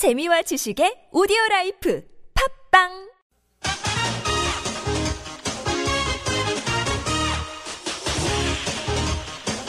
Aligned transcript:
재미와 0.00 0.40
지식의 0.40 1.08
오디오 1.12 1.36
라이프 1.50 2.02
팟빵 2.70 3.10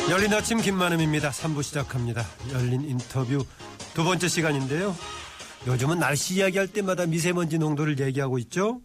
열린 0.09 0.33
아침 0.33 0.61
김만흠입니다. 0.61 1.31
3부 1.31 1.63
시작합니다. 1.63 2.23
열린 2.53 2.85
인터뷰 2.85 3.43
두 3.93 4.05
번째 4.05 4.29
시간인데요. 4.29 4.95
요즘은 5.67 5.99
날씨 5.99 6.35
이야기할 6.35 6.69
때마다 6.69 7.05
미세먼지 7.05 7.57
농도를 7.57 7.99
얘기하고 7.99 8.37
있죠. 8.37 8.79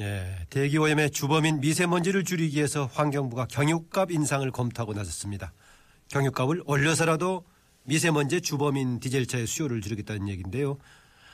예, 0.00 0.34
대기오염의 0.50 1.12
주범인 1.12 1.60
미세먼지를 1.60 2.24
줄이기 2.24 2.56
위해서 2.56 2.90
환경부가 2.92 3.46
경유값 3.46 4.10
인상을 4.10 4.50
검토하고 4.50 4.94
나섰습니다. 4.94 5.52
경유값을 6.08 6.64
올려서라도 6.66 7.44
미세먼지 7.84 8.40
주범인 8.40 9.00
디젤차의 9.00 9.46
수요를 9.46 9.80
줄이겠다는 9.80 10.28
얘기인데요. 10.28 10.78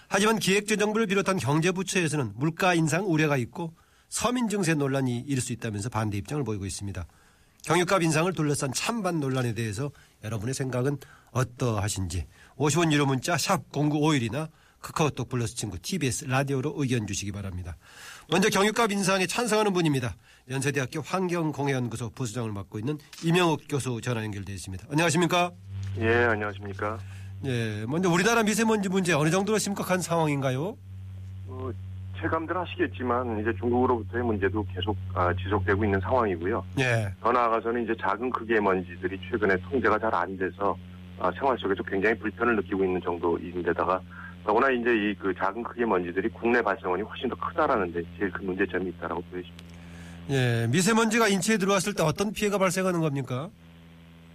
하지만 0.09 0.39
기획재정부를 0.39 1.07
비롯한 1.07 1.37
경제부처에서는 1.37 2.33
물가 2.35 2.75
인상 2.75 3.07
우려가 3.07 3.37
있고 3.37 3.75
서민 4.09 4.49
증세 4.49 4.75
논란이 4.75 5.21
일을 5.27 5.43
수 5.43 5.53
있다면서 5.53 5.91
반대 5.91 6.17
입장을 6.17 6.43
보이고 6.45 6.65
있습니다. 6.65 7.07
경유값 7.65 8.03
인상을 8.03 8.33
둘러싼 8.33 8.73
찬반 8.73 9.21
논란에 9.21 9.53
대해서 9.53 9.91
여러분의 10.25 10.55
생각은 10.55 10.99
어떠하신지 11.33 12.27
50원 12.57 12.93
유료 12.93 13.05
문자 13.05 13.37
샵 13.37 13.71
0951이나 13.71 14.49
카카오톡 14.81 15.29
플러스 15.29 15.57
친구 15.57 15.79
TBS 15.79 16.27
라디오로 16.27 16.75
의견 16.77 17.07
주시기 17.07 17.33
바랍니다. 17.33 17.77
먼저 18.31 18.49
경유값 18.49 18.93
인상에 18.93 19.27
찬성하는 19.27 19.73
분입니다. 19.73 20.17
연세대학교 20.49 21.01
환경공해연구소 21.01 22.11
부수장을 22.11 22.51
맡고 22.53 22.79
있는 22.79 22.99
이명욱 23.25 23.63
교수 23.69 24.01
전화 24.01 24.25
연결되어 24.25 24.55
있습니다. 24.55 24.87
안녕하십니까? 24.89 25.53
예, 25.99 26.15
안녕하십니까. 26.25 26.99
예, 27.45 27.85
먼저 27.87 28.11
우리나라 28.11 28.43
미세먼지 28.43 28.89
문제 28.89 29.13
어느 29.13 29.31
정도로 29.31 29.59
심각한 29.59 30.01
상황인가요? 30.01 30.77
어, 31.49 31.71
체감들 32.21 32.57
하시겠지만 32.57 33.41
이제 33.41 33.53
중국으로부터의 33.59 34.25
문제도 34.25 34.65
계속 34.75 34.97
아, 35.15 35.33
지속되고 35.35 35.85
있는 35.85 36.01
상황이고요. 36.01 36.65
예, 36.81 37.13
더 37.21 37.33
나아가서는 37.33 37.85
이제 37.85 37.95
작은 38.01 38.31
크기의 38.31 38.61
먼지들이 38.61 39.19
최근에 39.31 39.57
통제가 39.71 39.99
잘 39.99 40.15
안 40.15 40.37
돼서 40.37 40.77
아, 41.19 41.31
생활 41.39 41.57
속에서 41.59 41.83
굉장히 41.85 42.17
불편을 42.19 42.57
느끼고 42.57 42.85
있는 42.85 43.01
정도인데다가 43.03 44.01
더구나 44.45 44.71
이제 44.71 44.91
이 44.91 45.15
그 45.19 45.35
작은 45.37 45.63
크기의 45.63 45.87
먼지들이 45.87 46.29
국내 46.29 46.63
발생원이 46.63 47.03
훨씬 47.03 47.29
더 47.29 47.35
크다라는 47.37 47.93
데 47.93 48.03
제일 48.19 48.31
큰 48.33 48.47
문제점이 48.47 48.89
있다라고 48.91 49.21
보여집니다. 49.23 49.65
예, 50.31 50.67
미세먼지가 50.71 51.29
인체에 51.29 51.57
들어왔을 51.59 51.95
때 51.95 52.03
어떤 52.03 52.33
피해가 52.33 52.59
발생하는 52.59 53.01
겁니까? 53.01 53.49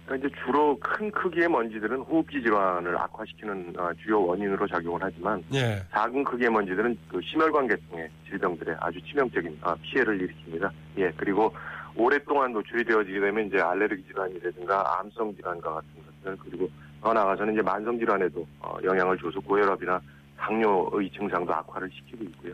그러니까 0.04 0.28
이제 0.28 0.36
주로 0.44 0.78
큰 0.78 1.10
크기의 1.10 1.48
먼지들은 1.48 1.98
호흡기 2.00 2.42
질환을 2.42 2.96
악화시키는 2.96 3.74
아, 3.78 3.92
주요 4.02 4.22
원인으로 4.22 4.66
작용을 4.66 5.00
하지만 5.02 5.42
예, 5.54 5.82
작은 5.92 6.24
크기의 6.24 6.50
먼지들은 6.50 6.96
그 7.08 7.20
심혈관 7.22 7.68
계통의 7.68 8.10
질병들에 8.28 8.76
아주 8.80 9.00
치명적인 9.02 9.58
아, 9.62 9.74
피해를 9.82 10.18
일으킵니다. 10.18 10.70
예, 10.98 11.10
그리고 11.16 11.54
오랫동안 11.96 12.52
노출이 12.52 12.84
되어지게 12.84 13.20
되면 13.20 13.46
이제 13.46 13.60
알레르기 13.60 14.04
질환이라든가 14.04 15.00
암성 15.00 15.34
질환과 15.36 15.74
같은 15.74 15.88
것들 16.22 16.36
그리고 16.44 16.68
더 17.00 17.12
나아가서는 17.12 17.54
이제 17.54 17.62
만성 17.62 17.98
질환에도 17.98 18.46
어, 18.60 18.76
영향을 18.82 19.16
줘서 19.18 19.40
고혈압이나 19.40 20.00
당뇨의 20.36 21.10
증상도 21.12 21.54
악화를 21.54 21.88
시키고 21.92 22.24
있고요. 22.24 22.52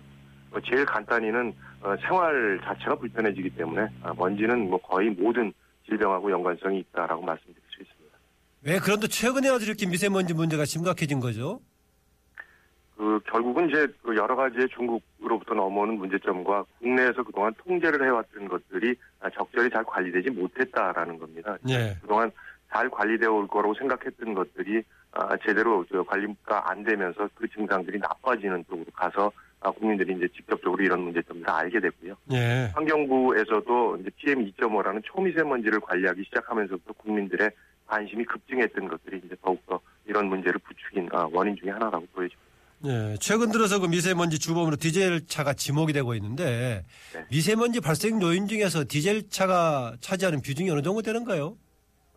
어, 0.52 0.60
제일 0.60 0.84
간단히는 0.84 1.52
어, 1.82 1.96
생활 2.06 2.60
자체가 2.62 2.96
불편해지기 2.96 3.50
때문에 3.50 3.88
아, 4.02 4.12
먼지는 4.16 4.68
뭐 4.68 4.78
거의 4.78 5.10
모든 5.10 5.52
질병하고 5.90 6.30
연관성이 6.30 6.78
있다라고 6.80 7.22
말씀드릴 7.22 7.62
수 7.68 7.82
있습니다. 7.82 8.18
왜 8.62 8.78
그런데 8.78 9.08
최근에 9.08 9.48
와서 9.48 9.64
이렇게 9.64 9.86
미세먼지 9.86 10.34
문제가 10.34 10.64
심각해진 10.64 11.20
거죠? 11.20 11.60
그 12.96 13.18
결국은 13.30 13.70
이제 13.70 13.86
그 14.02 14.14
여러 14.14 14.36
가지의 14.36 14.68
중국으로부터 14.68 15.54
넘어오는 15.54 15.96
문제점과 15.96 16.64
국내에서 16.78 17.22
그동안 17.22 17.54
통제를 17.54 18.06
해왔던 18.06 18.48
것들이 18.48 18.94
아, 19.20 19.30
적절히 19.30 19.70
잘 19.70 19.82
관리되지 19.84 20.30
못했다라는 20.30 21.18
겁니다. 21.18 21.56
예, 21.70 21.96
그동안 22.02 22.30
잘 22.70 22.90
관리되어 22.90 23.32
올 23.32 23.48
거라고 23.48 23.74
생각했던 23.74 24.34
것들이 24.34 24.82
아, 25.12 25.34
제대로 25.38 25.84
저 25.90 26.02
관리가 26.02 26.70
안 26.70 26.84
되면서 26.84 27.28
그 27.34 27.48
증상들이 27.48 27.98
나빠지는 27.98 28.64
쪽으로 28.68 28.86
가서 28.92 29.28
아, 29.28 29.49
국민들이 29.68 30.14
이제 30.16 30.26
직접적으로 30.34 30.82
이런 30.82 31.02
문제점들을 31.02 31.48
알게 31.50 31.80
됐고요. 31.80 32.14
예, 32.32 32.70
환경부에서도 32.74 33.98
이제 34.00 34.10
PM2.5라는 34.22 35.02
초미세먼지를 35.04 35.80
관리하기 35.80 36.24
시작하면서부터 36.24 36.94
국민들의 36.94 37.50
관심이 37.86 38.24
급증했던 38.24 38.88
것들이 38.88 39.20
이제 39.24 39.36
더욱더 39.44 39.80
이런 40.06 40.28
문제를 40.28 40.58
부추긴 40.60 41.08
아, 41.12 41.28
원인 41.30 41.56
중에 41.56 41.70
하나라고 41.70 42.06
보여집니다. 42.12 42.50
예. 42.86 43.16
최근 43.20 43.50
들어서 43.50 43.78
그 43.78 43.86
미세먼지 43.86 44.38
주범으로 44.38 44.76
디젤 44.76 45.26
차가 45.26 45.52
지목이 45.52 45.92
되고 45.92 46.14
있는데 46.14 46.84
네. 47.12 47.24
미세먼지 47.30 47.80
발생 47.80 48.22
요인 48.22 48.46
중에서 48.48 48.84
디젤 48.88 49.28
차가 49.28 49.94
차지하는 50.00 50.40
비중이 50.40 50.70
어느 50.70 50.80
정도 50.80 51.02
되는가요? 51.02 51.56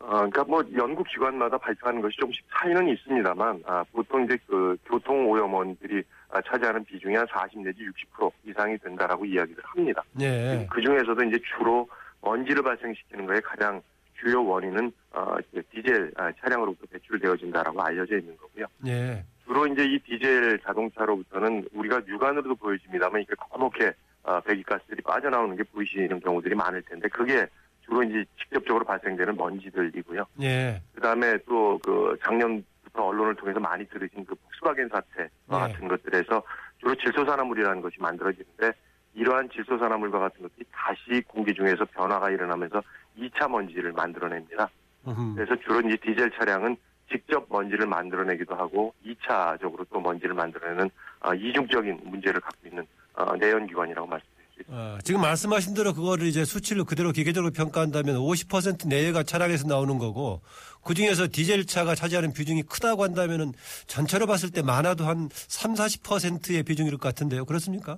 어, 0.03 0.17
그러니까 0.17 0.43
뭐 0.43 0.61
연구 0.75 1.01
기관마다 1.03 1.57
발생하는 1.57 2.01
것이 2.01 2.17
조금씩 2.17 2.43
차이는 2.51 2.89
있습니다만 2.89 3.63
아, 3.65 3.85
보통 3.93 4.25
이제 4.25 4.37
그 4.45 4.75
교통 4.85 5.29
오염원들이 5.29 6.03
아, 6.29 6.41
차지하는 6.41 6.83
비중이 6.83 7.15
한 7.15 7.25
40 7.31 7.61
내지 7.61 7.79
60% 8.17 8.31
이상이 8.45 8.77
된다라고 8.79 9.23
이야기를 9.23 9.63
합니다. 9.63 10.03
예, 10.19 10.67
그 10.69 10.81
중에서도 10.81 11.23
이제 11.23 11.39
주로 11.55 11.87
먼지를 12.21 12.61
발생시키는 12.63 13.25
것의 13.27 13.41
가장 13.43 13.81
주요 14.19 14.45
원인은 14.45 14.91
어, 15.11 15.35
디젤 15.71 16.11
아, 16.17 16.31
차량으로부터 16.41 16.85
배출되어진다라고 16.91 17.81
알려져 17.81 18.17
있는 18.17 18.35
거고요. 18.37 18.65
예, 18.87 19.23
주로 19.45 19.65
이제 19.67 19.85
이 19.85 19.99
디젤 19.99 20.59
자동차로부터는 20.65 21.69
우리가 21.73 22.01
육안으로도 22.05 22.55
보여집니다만 22.55 23.21
이게 23.21 23.33
검게 23.37 23.93
어, 24.23 24.39
배기가스들이 24.41 25.01
빠져나오는 25.01 25.55
게 25.55 25.63
보이시는 25.63 26.19
경우들이 26.19 26.55
많을 26.55 26.81
텐데 26.81 27.07
그게 27.09 27.47
주로 27.93 28.03
이제 28.03 28.25
직접적으로 28.41 28.83
발생되는 28.85 29.37
먼지들이고요. 29.37 30.25
예, 30.41 30.81
그다음에 30.95 31.37
또 31.47 31.79
그 31.83 32.17
작년부터 32.23 33.03
언론을 33.03 33.35
통해서 33.35 33.59
많이 33.59 33.85
들으신 33.87 34.25
그 34.25 34.33
폭스바겐 34.35 34.89
사태와 34.89 35.67
네. 35.67 35.73
같은 35.73 35.87
것들에서 35.87 36.41
주로 36.79 36.95
질소산화물이라는 36.95 37.81
것이 37.81 37.97
만들어지는데 37.99 38.71
이러한 39.13 39.49
질소산화물과 39.51 40.17
같은 40.17 40.41
것들이 40.41 40.65
다시 40.71 41.21
공기 41.27 41.53
중에서 41.53 41.85
변화가 41.85 42.31
일어나면서 42.31 42.81
2차 43.17 43.49
먼지를 43.49 43.91
만들어냅니다. 43.91 44.69
음흠. 45.07 45.35
그래서 45.35 45.55
주로 45.61 45.81
이제 45.81 45.97
디젤 45.97 46.31
차량은 46.31 46.75
직접 47.11 47.45
먼지를 47.49 47.85
만들어내기도 47.85 48.55
하고 48.55 48.93
2차적으로 49.05 49.85
또 49.91 49.99
먼지를 49.99 50.33
만들어내는 50.33 50.89
어, 51.19 51.33
이중적인 51.33 51.99
문제를 52.05 52.41
갖고 52.41 52.67
있는 52.67 52.87
어, 53.13 53.35
내연기관이라고 53.35 54.07
말씀 54.07 54.27
어, 54.67 54.97
지금 55.03 55.21
말씀하신 55.21 55.73
대로 55.73 55.93
그거를 55.93 56.27
이제 56.27 56.45
수치를 56.45 56.83
그대로 56.83 57.11
기계적으로 57.11 57.51
평가한다면 57.51 58.15
50% 58.15 58.87
내외가 58.87 59.23
차량에서 59.23 59.67
나오는 59.67 59.97
거고 59.97 60.41
그 60.83 60.93
중에서 60.93 61.27
디젤 61.31 61.65
차가 61.65 61.95
차지하는 61.95 62.33
비중이 62.33 62.63
크다고 62.63 63.03
한다면은 63.03 63.53
전체로 63.87 64.25
봤을 64.25 64.51
때 64.51 64.61
많아도 64.61 65.05
한 65.05 65.29
3, 65.31 65.73
40%의 65.73 66.63
비중일 66.63 66.93
것 66.93 67.01
같은데요. 67.01 67.45
그렇습니까? 67.45 67.97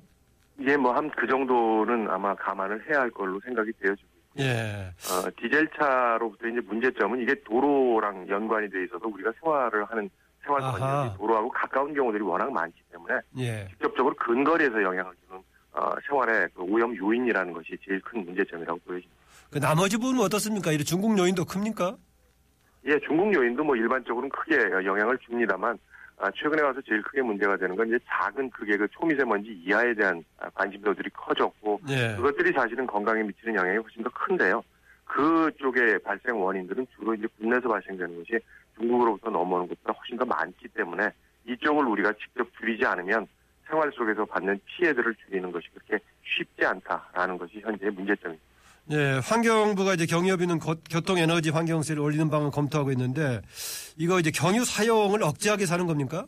이게 0.60 0.78
뭐한 0.78 1.12
그 1.12 1.28
정도는 1.28 2.10
아마 2.10 2.34
감안을 2.36 2.90
해야 2.90 3.02
할 3.02 3.12
걸로 3.12 3.40
생각이 3.42 3.72
되어지고 3.82 4.08
예. 4.40 4.92
어, 5.10 5.30
디젤 5.40 5.70
차로부터 5.78 6.48
이제 6.48 6.60
문제점은 6.62 7.22
이게 7.22 7.36
도로랑 7.44 8.28
연관이 8.30 8.70
돼 8.70 8.84
있어서 8.84 9.08
우리가 9.08 9.32
생활을 9.42 9.86
하는 9.86 10.10
생활 10.44 10.62
아하.環境이 10.62 11.18
도로하고 11.18 11.50
가까운 11.50 11.94
경우들이 11.94 12.24
워낙 12.24 12.52
많기 12.52 12.82
때문에 12.92 13.16
예. 13.40 13.68
직접적으로 13.70 14.14
근거리에서 14.16 14.82
영향을 14.82 15.14
주는 15.26 15.40
어, 15.40 15.44
생활의 16.08 16.50
그 16.54 16.64
오염 16.64 16.96
요인이라는 16.96 17.54
것이 17.54 17.78
제일 17.86 18.00
큰 18.02 18.24
문제점이라고 18.26 18.80
보여집니다. 18.86 19.16
그 19.52 19.60
나머지 19.60 19.98
부분은 19.98 20.22
어떻습니까? 20.22 20.72
이 20.72 20.78
중국 20.80 21.18
요인도 21.18 21.46
큽니까? 21.46 21.96
예, 22.86 23.00
중국 23.00 23.34
요인도 23.34 23.64
뭐 23.64 23.76
일반적으로는 23.76 24.30
크게 24.30 24.56
영향을 24.86 25.18
줍니다만 25.20 25.78
아, 26.18 26.32
최근에 26.32 26.62
와서 26.62 26.80
제일 26.88 27.02
크게 27.02 27.22
문제가 27.22 27.58
되는 27.58 27.76
건 27.76 27.88
이제 27.88 28.00
작은 28.08 28.50
크게 28.52 28.78
그 28.78 28.88
초미세먼지 28.90 29.52
이하에 29.66 29.94
대한 29.94 30.24
아, 30.40 30.50
관심도들이 30.52 31.10
커졌고 31.10 31.82
예. 31.90 32.16
그것들이 32.16 32.54
사실은 32.54 32.88
건강에 32.88 33.22
미치는 33.24 33.56
영향이 33.56 33.78
훨씬 33.78 34.02
더 34.02 34.10
큰데요. 34.12 34.64
그쪽의 35.06 36.00
발생 36.00 36.42
원인들은 36.42 36.88
주로 36.96 37.14
이제 37.14 37.28
국내에서 37.38 37.68
발생되는 37.68 38.18
것이 38.18 38.40
중국으로부터 38.78 39.30
넘어오는 39.30 39.68
것보다 39.68 39.98
훨씬 39.98 40.18
더 40.18 40.26
많기 40.26 40.68
때문에 40.70 41.10
이쪽을 41.48 41.86
우리가 41.86 42.14
직접 42.14 42.48
줄이지 42.60 42.86
않으면 42.86 43.28
생활 43.68 43.92
속에서 43.94 44.26
받는 44.26 44.60
피해들을 44.66 45.16
줄이는 45.26 45.52
것이 45.52 45.68
그렇게 45.74 46.04
쉽지 46.24 46.66
않다라는 46.66 47.38
것이 47.38 47.60
현재의 47.62 47.92
문제점입니다. 47.92 48.44
예, 48.92 49.20
환경부가 49.24 49.96
이제 49.96 50.06
경유업이는 50.06 50.60
거- 50.60 50.76
교통 50.92 51.18
에너지 51.18 51.50
환경세를 51.50 52.02
올리는 52.02 52.30
방안 52.30 52.52
검토하고 52.52 52.92
있는데 52.92 53.42
이거 53.98 54.20
이제 54.20 54.30
경유 54.32 54.64
사용을 54.64 55.24
억제하게 55.24 55.66
사는 55.66 55.88
겁니까? 55.88 56.26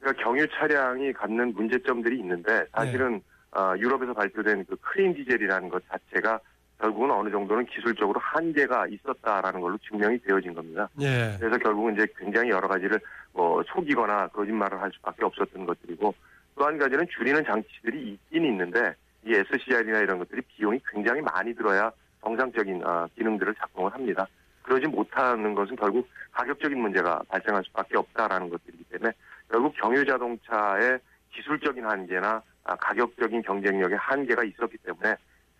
그러니까 0.00 0.22
경유 0.22 0.46
차량이 0.48 1.12
갖는 1.14 1.54
문제점들이 1.54 2.18
있는데 2.20 2.66
사실은 2.72 3.22
어, 3.56 3.72
유럽에서 3.78 4.12
발표된 4.12 4.66
그 4.66 4.76
클린 4.76 5.14
디젤이라는 5.14 5.68
것 5.70 5.82
자체가 5.88 6.38
결국은 6.80 7.10
어느 7.12 7.30
정도는 7.30 7.64
기술적으로 7.66 8.20
한계가 8.20 8.86
있었다라는 8.88 9.60
걸로 9.60 9.78
증명이 9.88 10.18
되어진 10.18 10.52
겁니다. 10.52 10.88
예. 11.00 11.36
그래서 11.40 11.56
결국은 11.58 11.94
이제 11.94 12.06
굉장히 12.18 12.50
여러 12.50 12.66
가지를 12.68 13.00
뭐 13.32 13.62
속이거나 13.72 14.26
거짓말을 14.28 14.82
할 14.82 14.90
수밖에 14.92 15.24
없었던 15.24 15.64
것들이고 15.64 16.12
또 16.56 16.64
한 16.64 16.78
가지는 16.78 17.06
줄이는 17.08 17.44
장치들이 17.44 18.12
있긴 18.12 18.44
있는데 18.44 18.94
이 19.26 19.34
SCR이나 19.34 20.00
이런 20.00 20.18
것들이 20.18 20.42
비용이 20.42 20.80
굉장히 20.90 21.20
많이 21.20 21.54
들어야 21.54 21.90
정상적인 22.22 22.82
아, 22.84 23.06
기능들을 23.16 23.54
작동을 23.56 23.92
합니다. 23.92 24.26
그러지 24.62 24.86
못하는 24.86 25.54
것은 25.54 25.76
결국 25.76 26.08
가격적인 26.32 26.78
문제가 26.80 27.20
발생할 27.28 27.62
수밖에 27.64 27.98
없다라는 27.98 28.48
것들이기 28.48 28.84
때문에 28.84 29.12
결국 29.50 29.74
경유 29.76 30.04
자동차의 30.06 30.98
기술적인 31.32 31.84
한계나 31.84 32.42
아, 32.64 32.76
가격적인 32.76 33.42
경쟁력의 33.42 33.98
한계가 33.98 34.44
있었기 34.44 34.78
때문에 34.78 35.16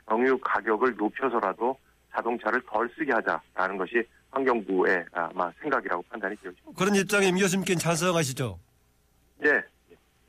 경유 0.09 0.39
가격을 0.39 0.95
높여서라도 0.97 1.77
자동차를 2.15 2.63
덜 2.67 2.89
쓰게 2.97 3.13
하자라는 3.13 3.77
것이 3.77 4.07
환경부의 4.31 5.05
아마 5.13 5.51
생각이라고 5.61 6.03
판단이 6.09 6.37
되어집니다. 6.37 6.71
그런 6.79 6.95
입장에 6.95 7.27
임 7.27 7.37
교수님께는 7.37 7.79
찬성하시죠? 7.79 8.59
예, 9.45 9.63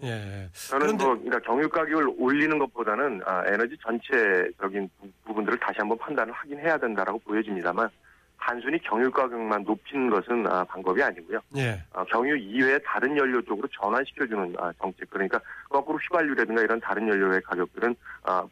예. 0.06 0.50
저는 0.54 0.98
뭐 0.98 1.10
그러니까 1.16 1.40
경유 1.40 1.68
가격을 1.70 2.14
올리는 2.18 2.58
것보다는 2.58 3.22
아, 3.26 3.44
에너지 3.48 3.78
전체적인 3.82 4.90
부- 5.00 5.12
부분들을 5.26 5.58
다시 5.60 5.78
한번 5.80 5.98
판단을 5.98 6.32
하긴 6.34 6.60
해야 6.60 6.78
된다라고 6.78 7.20
보여집니다만 7.20 7.90
단순히 8.38 8.78
경유 8.84 9.10
가격만 9.10 9.64
높이는 9.64 10.10
것은 10.10 10.46
아, 10.48 10.64
방법이 10.66 11.02
아니고요. 11.02 11.40
예. 11.58 11.82
아, 11.94 12.04
경유 12.06 12.36
이외의 12.38 12.80
다른 12.86 13.18
연료 13.18 13.42
쪽으로 13.42 13.68
전환시켜주는 13.80 14.56
아, 14.60 14.72
정책 14.80 15.10
그러니까 15.10 15.40
거꾸로 15.70 15.98
휘발유라든가 15.98 16.62
이런 16.62 16.80
다른 16.80 17.08
연료의 17.08 17.42
가격들은 17.42 17.96
아, 18.24 18.44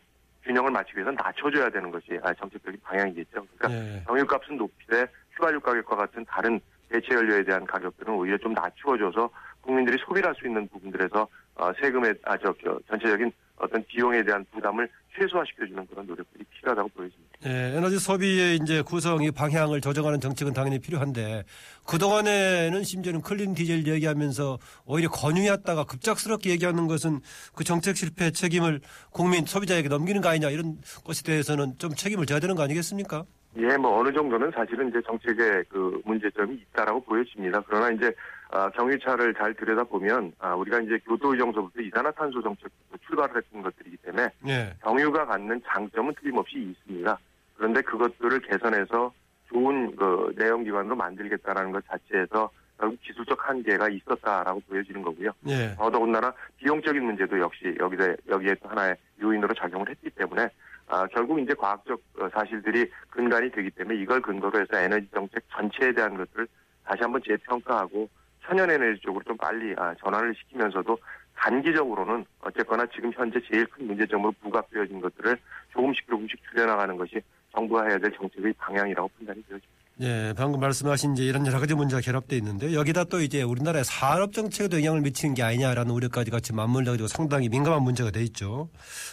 균형을 0.44 0.72
맞추기 0.72 0.98
위해서 1.00 1.12
낮춰줘야 1.12 1.70
되는 1.70 1.92
것이 1.92 2.20
아, 2.24 2.34
정책적인 2.34 2.80
방향이겠죠. 2.84 3.46
그러니까 3.58 3.72
예. 3.98 4.04
경유 4.08 4.26
값은 4.26 4.58
높이되 4.58 5.06
휘발유 5.36 5.60
가격과 5.60 5.96
같은 5.96 6.26
다른 6.26 6.60
대체 6.90 7.14
연료에 7.16 7.44
대한 7.44 7.66
가격들은 7.66 8.14
오히려 8.14 8.38
좀 8.38 8.54
낮추어줘서 8.54 9.30
국민들이 9.62 9.98
소비를 10.06 10.28
할수 10.30 10.46
있는 10.46 10.68
부분들에서 10.68 11.28
어, 11.56 11.72
세금의 11.80 12.16
아, 12.24 12.38
저, 12.38 12.54
저, 12.64 12.80
전체적인 12.90 13.32
어떤 13.58 13.84
비용에 13.86 14.24
대한 14.24 14.46
부담을 14.52 14.90
최소화시켜주는 15.16 15.88
그런 15.88 16.08
노력들이 16.08 16.44
필요하다고 16.46 16.90
보여집니다. 16.90 17.34
예, 17.46 17.78
에너지 17.78 18.00
소비의 18.00 18.58
이제 18.58 18.82
구성이 18.82 19.32
방향을 19.32 19.80
조정하는 19.80 20.20
정책은 20.20 20.54
당연히 20.54 20.80
필요한데 20.80 21.44
그동안에는 21.88 22.84
심지어는 22.84 23.22
클린 23.22 23.54
디젤 23.54 23.86
얘기하면서 23.88 24.58
오히려 24.86 25.10
권유했다가 25.10 25.86
급작스럽게 25.86 26.50
얘기하는 26.52 26.88
것은 26.88 27.20
그 27.56 27.64
정책 27.64 27.96
실패 27.96 28.32
책임을 28.32 28.82
국민 29.12 29.46
소비자에게 29.46 29.88
넘기는 29.88 30.20
거 30.22 30.30
아니냐 30.30 30.50
이런 30.50 30.78
것에 31.06 31.24
대해서는 31.24 31.78
좀 31.78 31.92
책임을 31.92 32.26
져야 32.26 32.40
되는 32.40 32.56
거 32.56 32.64
아니겠습니까? 32.64 33.24
예, 33.58 33.78
뭐 33.78 34.00
어느 34.00 34.12
정도는 34.12 34.52
사실은 34.52 34.90
이제 34.90 35.00
정책에 35.06 35.64
그 35.70 36.02
문제점이 36.06 36.56
있다라고 36.56 37.02
보여집니다. 37.02 37.62
그러나 37.68 37.92
이제 37.92 38.12
아, 38.54 38.70
경유차를 38.70 39.34
잘 39.34 39.56
들여다 39.56 39.84
보면 39.86 40.32
아, 40.38 40.54
우리가 40.54 40.80
이제 40.82 41.00
교도 41.08 41.34
의정서부터 41.34 41.82
이산화탄소 41.82 42.40
정책부터 42.44 42.98
출발을 43.08 43.38
했던 43.38 43.64
것들이기 43.64 43.98
때문에 43.98 44.30
예. 44.48 44.76
경유가 44.84 45.26
갖는 45.26 45.60
장점은 45.66 46.14
틀림없이 46.22 46.60
있습니다. 46.60 47.18
그런데 47.56 47.82
그것들을 47.82 48.40
개선해서 48.42 49.12
좋은 49.50 49.96
그 49.96 50.36
내용 50.38 50.64
기반으로 50.64 50.96
만들겠다라는 50.96 51.72
것 51.72 51.84
자체에서 51.88 52.52
결국 52.78 53.02
기술적 53.02 53.50
한계가 53.50 53.90
있었다라고 53.90 54.62
보여지는 54.70 55.02
거고요. 55.02 55.32
예. 55.48 55.74
더더군다나 55.76 56.32
비용적인 56.58 57.04
문제도 57.04 57.40
역시 57.40 57.76
여기에 57.80 58.18
여기에 58.30 58.56
또 58.62 58.70
하나의 58.70 58.96
요인으로 59.20 59.52
작용을 59.56 59.90
했기 59.90 60.12
때문에 60.12 60.48
아, 60.90 61.08
결국 61.08 61.40
이제 61.40 61.56
과학적 61.56 62.00
어, 62.20 62.30
사실들이 62.32 62.88
근간이 63.10 63.50
되기 63.50 63.72
때문에 63.72 64.00
이걸 64.00 64.22
근거로 64.22 64.60
해서 64.60 64.78
에너지 64.78 65.08
정책 65.12 65.42
전체에 65.50 65.92
대한 65.94 66.18
것을 66.18 66.48
다시 66.86 67.02
한번 67.02 67.20
재평가하고 67.26 68.08
천연 68.46 68.70
에너지 68.70 69.00
쪽으로 69.02 69.24
좀 69.26 69.38
빨리 69.38 69.74
아, 69.78 69.94
전환을 70.04 70.34
시키면서도 70.36 70.98
단기적으로는 71.36 72.26
어쨌거나 72.42 72.86
지금 72.94 73.12
현재 73.14 73.40
제일 73.52 73.66
큰 73.68 73.88
문제점으로 73.88 74.32
부각되어진 74.42 75.02
것들을 75.02 75.38
조금씩 75.74 76.08
조금씩 76.08 76.38
줄여나가는 76.52 76.96
것이 76.98 77.22
정부가 77.56 77.88
해야 77.88 77.98
될 77.98 78.12
정책의 78.18 78.54
방향이라고 78.58 79.10
판단이 79.18 79.42
되어집니다. 79.44 79.74
예, 80.02 80.34
방금 80.36 80.60
말씀하신 80.60 81.14
이제 81.14 81.24
이런 81.24 81.46
여러 81.46 81.60
가지 81.60 81.76
문제가 81.76 82.02
결합되어 82.02 82.38
있는데 82.40 82.74
여기다 82.74 83.04
또 83.06 83.22
이제 83.22 83.44
우리나라의 83.44 83.84
산업 83.84 84.34
정책에도 84.34 84.78
영향을 84.80 85.02
미치는 85.02 85.36
게 85.36 85.44
아니냐라는 85.44 85.92
우려까지 85.92 86.32
같이 86.32 86.52
맞물려 86.52 86.92
가지고 86.92 87.08
상당히 87.08 87.48
민감한 87.50 87.84
문제가 87.84 88.10
돼 88.10 88.24
있죠. 88.24 88.70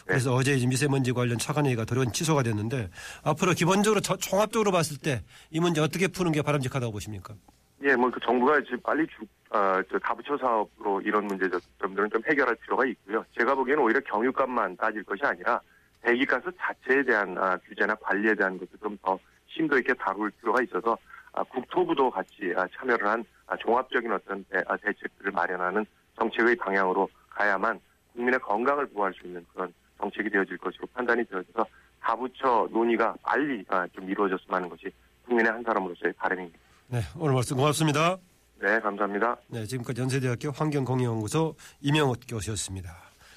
그래서 0.07 0.33
어제 0.35 0.55
이제 0.55 0.67
미세먼지 0.67 1.13
관련 1.13 1.37
차관회의가 1.37 1.85
돌연 1.85 2.13
취소가 2.13 2.43
됐는데 2.43 2.89
앞으로 3.25 3.53
기본적으로 3.53 4.01
저- 4.01 4.17
종합적으로 4.17 4.73
봤을 4.73 4.97
때 4.97 5.23
이 5.51 5.61
문제 5.61 5.83
어떻게 5.83 6.09
푸는 6.09 6.33
게 6.33 6.41
바람직하다고 6.41 6.93
보십니까? 6.93 7.35
예, 7.83 7.97
뭐 7.97 8.11
그 8.11 8.21
정부가 8.21 8.61
지금 8.63 8.81
빨리 8.83 9.07
주, 9.07 9.23
어, 9.51 9.81
저 9.91 9.99
다부처 9.99 10.37
사업으로 10.37 11.01
이런 11.01 11.27
문제점들은 11.27 12.11
좀 12.11 12.23
해결할 12.29 12.55
필요가 12.57 12.85
있고요. 12.87 13.25
제가 13.39 13.55
보기에는 13.55 13.83
오히려 13.83 14.01
경유값만 14.01 14.77
따질 14.77 15.03
것이 15.05 15.25
아니라 15.25 15.61
배기가스 16.03 16.51
자체에 16.59 17.03
대한 17.05 17.37
아, 17.39 17.57
규제나 17.59 17.95
관리에 17.97 18.35
대한 18.35 18.59
것도 18.59 18.77
좀 18.83 18.99
더 19.03 19.19
심도 19.49 19.79
있게 19.79 19.95
다룰 19.95 20.31
필요가 20.31 20.63
있어서 20.63 20.97
아, 21.33 21.43
국토부도 21.43 22.11
같이 22.11 22.53
아, 22.57 22.67
참여를 22.77 23.07
한 23.07 23.25
아, 23.47 23.57
종합적인 23.57 24.13
어떤 24.13 24.45
대, 24.51 24.63
아, 24.67 24.77
대책들을 24.77 25.33
마련하는 25.33 25.85
정책의 26.19 26.57
방향으로 26.57 27.09
가야만 27.31 27.81
국민의 28.13 28.41
건강을 28.41 28.87
보호할 28.89 29.13
수 29.15 29.27
있는 29.27 29.45
그런 29.53 29.73
정책이 29.99 30.29
되어질 30.31 30.59
것으로 30.59 30.87
판단이 30.95 31.25
되어져서 31.25 31.67
다부처 32.01 32.69
논의가 32.71 33.15
빨리 33.23 33.65
아, 33.69 33.87
좀 33.89 34.09
이루어졌으면 34.09 34.55
하는 34.57 34.69
것이 34.69 34.91
국민의 35.27 35.51
한 35.51 35.63
사람으로서의 35.63 36.13
바람입니다. 36.15 36.59
네, 36.93 37.03
오늘 37.17 37.35
말씀 37.35 37.57
고맙습니다. 37.57 38.19
네, 38.61 38.81
감사합니다. 38.81 39.37
네, 39.47 39.65
지금까지 39.65 40.01
연세대학교 40.01 40.51
환경공유연구소 40.51 41.55
이명호 41.83 42.17
교수였습니다. 42.27 42.97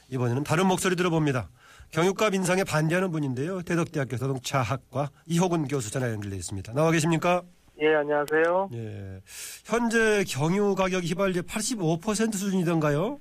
이번에는 0.10 0.44
다른 0.44 0.66
목소리 0.66 0.96
들어봅니다. 0.96 1.50
경유값 1.92 2.34
인상에 2.34 2.64
반대하는 2.64 3.12
분인데요. 3.12 3.62
대덕대학교 3.62 4.18
자동차학과 4.18 5.12
이호근 5.28 5.68
교수 5.68 5.92
전화 5.92 6.10
연결되어 6.10 6.40
있습니다. 6.40 6.74
나와 6.74 6.90
계십니까? 6.90 7.44
예, 7.80 7.94
안녕하세요. 7.94 8.70
예. 8.74 9.22
현재 9.66 10.24
경유 10.28 10.74
가격 10.74 11.04
휘발유 11.04 11.44
85% 11.44 12.34
수준이던가요? 12.34 13.20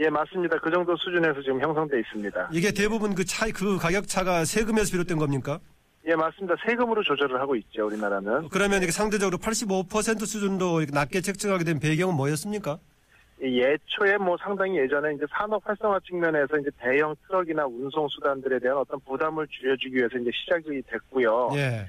예, 0.00 0.10
맞습니다. 0.10 0.58
그 0.58 0.70
정도 0.70 0.94
수준에서 0.98 1.40
지금 1.40 1.62
형성돼 1.62 1.98
있습니다. 1.98 2.50
이게 2.52 2.72
대부분 2.72 3.14
그 3.14 3.24
차이, 3.24 3.52
그 3.52 3.78
가격 3.78 4.06
차가 4.06 4.44
세금에서 4.44 4.90
비롯된 4.90 5.16
겁니까? 5.16 5.60
예, 6.06 6.16
맞습니다. 6.16 6.56
세금으로 6.66 7.02
조절을 7.02 7.40
하고 7.40 7.54
있죠, 7.56 7.86
우리나라는. 7.86 8.48
그러면 8.48 8.82
이게 8.82 8.90
상대적으로 8.90 9.38
85% 9.38 10.26
수준도 10.26 10.86
낮게 10.92 11.20
책정하게 11.20 11.64
된 11.64 11.78
배경은 11.78 12.16
뭐였습니까? 12.16 12.78
예, 13.42 13.46
애초에 13.46 14.18
뭐 14.18 14.36
상당히 14.40 14.78
예전에 14.78 15.14
이제 15.14 15.24
산업 15.30 15.66
활성화 15.66 16.00
측면에서 16.00 16.58
이제 16.58 16.70
대형 16.78 17.14
트럭이나 17.26 17.66
운송 17.66 18.08
수단들에 18.08 18.58
대한 18.58 18.78
어떤 18.78 18.98
부담을 19.00 19.46
줄여주기 19.48 19.96
위해서 19.96 20.18
이제 20.18 20.30
시작이 20.32 20.82
됐고요. 20.88 21.50
예. 21.54 21.86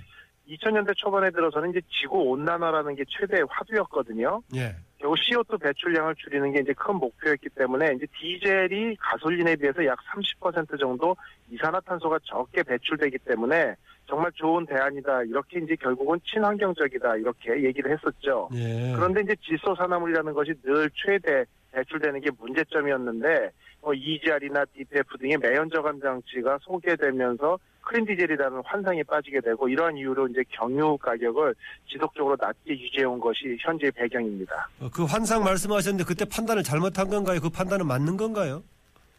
2000년대 0.48 0.96
초반에 0.98 1.32
들어서는 1.32 1.72
이제 1.72 1.82
지구 2.02 2.18
온난화라는 2.18 2.96
게 2.96 3.04
최대의 3.08 3.46
화두였거든요. 3.50 4.42
예. 4.56 4.76
결국 4.98 5.18
CO2 5.18 5.62
배출량을 5.62 6.16
줄이는 6.16 6.52
게 6.54 6.60
이제 6.60 6.74
큰 6.74 6.96
목표였기 6.96 7.50
때문에 7.50 7.94
이제 7.96 8.06
디젤이 8.20 8.98
가솔린에 9.00 9.56
비해서 9.56 9.86
약 9.86 9.98
30% 10.16 10.80
정도 10.80 11.16
이산화탄소가 11.52 12.20
적게 12.24 12.64
배출되기 12.64 13.18
때문에 13.20 13.76
정말 14.08 14.32
좋은 14.34 14.66
대안이다. 14.66 15.24
이렇게 15.24 15.60
이제 15.60 15.76
결국은 15.76 16.20
친환경적이다. 16.26 17.18
이렇게 17.18 17.64
얘기를 17.64 17.92
했었죠. 17.92 18.50
예. 18.54 18.94
그런데 18.96 19.22
이제 19.22 19.36
질소 19.46 19.76
산화물이라는 19.76 20.34
것이 20.34 20.54
늘 20.64 20.90
최대 20.96 21.46
배출되는 21.72 22.22
게 22.22 22.30
문제점이었는데 22.40 23.50
어, 23.82 23.94
EGR이나 23.94 24.64
DPF 24.74 25.18
등의 25.18 25.38
매연 25.38 25.70
저감 25.74 26.00
장치가 26.00 26.58
소개되면서 26.62 27.58
클린 27.82 28.06
디젤이라는 28.06 28.62
환상에 28.64 29.04
빠지게 29.04 29.42
되고 29.42 29.68
이러한 29.68 29.98
이유로 29.98 30.28
이제 30.30 30.42
경유 30.50 30.98
가격을 30.98 31.54
지속적으로 31.92 32.38
낮게 32.40 32.72
유지해 32.80 33.04
온 33.04 33.20
것이 33.20 33.58
현재의 33.60 33.92
배경입니다. 33.92 34.70
어, 34.80 34.90
그 34.94 35.04
환상 35.04 35.44
말씀하셨는데 35.44 36.06
그때 36.06 36.24
판단을 36.26 36.64
잘못한 36.64 37.10
건가요? 37.10 37.42
그 37.42 37.50
판단은 37.50 37.86
맞는 37.86 38.16
건가요? 38.16 38.64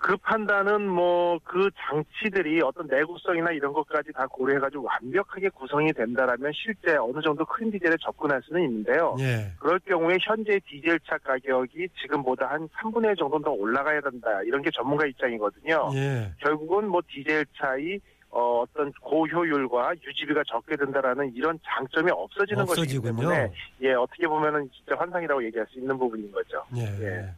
그 0.05 0.19
판단은 0.19 0.87
뭐 0.87 1.39
그 1.45 1.71
장치들이 1.89 2.61
어떤 2.63 2.87
내구성이나 2.89 3.53
이런 3.53 3.73
것까지 3.73 4.13
다 4.13 4.27
고려해가지고 4.27 4.85
완벽하게 4.85 5.49
구성이 5.51 5.93
된다라면 5.93 6.53
실제 6.53 6.97
어느 6.97 7.23
정도 7.23 7.45
클린 7.45 7.71
디젤에 7.71 7.97
접근할 8.03 8.43
수는 8.43 8.65
있는데요. 8.65 9.15
예. 9.21 9.53
그럴 9.59 9.79
경우에 9.81 10.17
현재 10.21 10.59
디젤 10.69 10.99
차 11.09 11.17
가격이 11.19 11.89
지금보다 12.03 12.51
한 12.51 12.69
3분의 12.69 13.11
1 13.11 13.17
정도는 13.17 13.45
더 13.45 13.51
올라가야 13.53 14.01
된다. 14.01 14.43
이런 14.43 14.63
게 14.63 14.71
전문가 14.75 15.07
입장이거든요. 15.07 15.91
예. 15.95 16.33
결국은 16.41 16.89
뭐 16.89 17.01
디젤 17.09 17.47
차의 17.57 18.01
어, 18.35 18.63
어떤 18.63 18.93
고효율과 19.01 19.93
유지비가 20.05 20.43
적게 20.49 20.77
된다라는 20.77 21.33
이런 21.37 21.57
장점이 21.65 22.11
없어지는 22.11 22.67
것이기 22.67 22.81
없어지군요. 22.81 23.29
때문에 23.29 23.53
예 23.83 23.93
어떻게 23.93 24.27
보면은 24.27 24.69
진짜 24.75 24.99
환상이라고 24.99 25.45
얘기할 25.45 25.65
수 25.71 25.79
있는 25.79 25.97
부분인 25.97 26.33
거죠. 26.33 26.65
예. 26.77 26.83
예. 26.83 27.31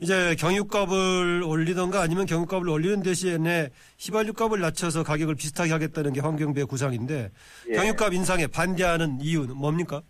이제 0.00 0.34
경유값을 0.34 1.44
올리던가 1.46 2.00
아니면 2.02 2.26
경유값을 2.26 2.68
올리는 2.68 3.00
대신에 3.04 3.70
휘발유값을 4.00 4.60
낮춰서 4.60 5.04
가격을 5.04 5.36
비슷하게 5.36 5.70
하겠다는 5.70 6.12
게 6.12 6.20
환경부의 6.20 6.66
구상인데 6.66 7.30
예. 7.68 7.72
경유값 7.74 8.12
인상에 8.12 8.48
반대하는 8.48 9.20
이유는 9.20 9.56
뭡니까? 9.56 10.02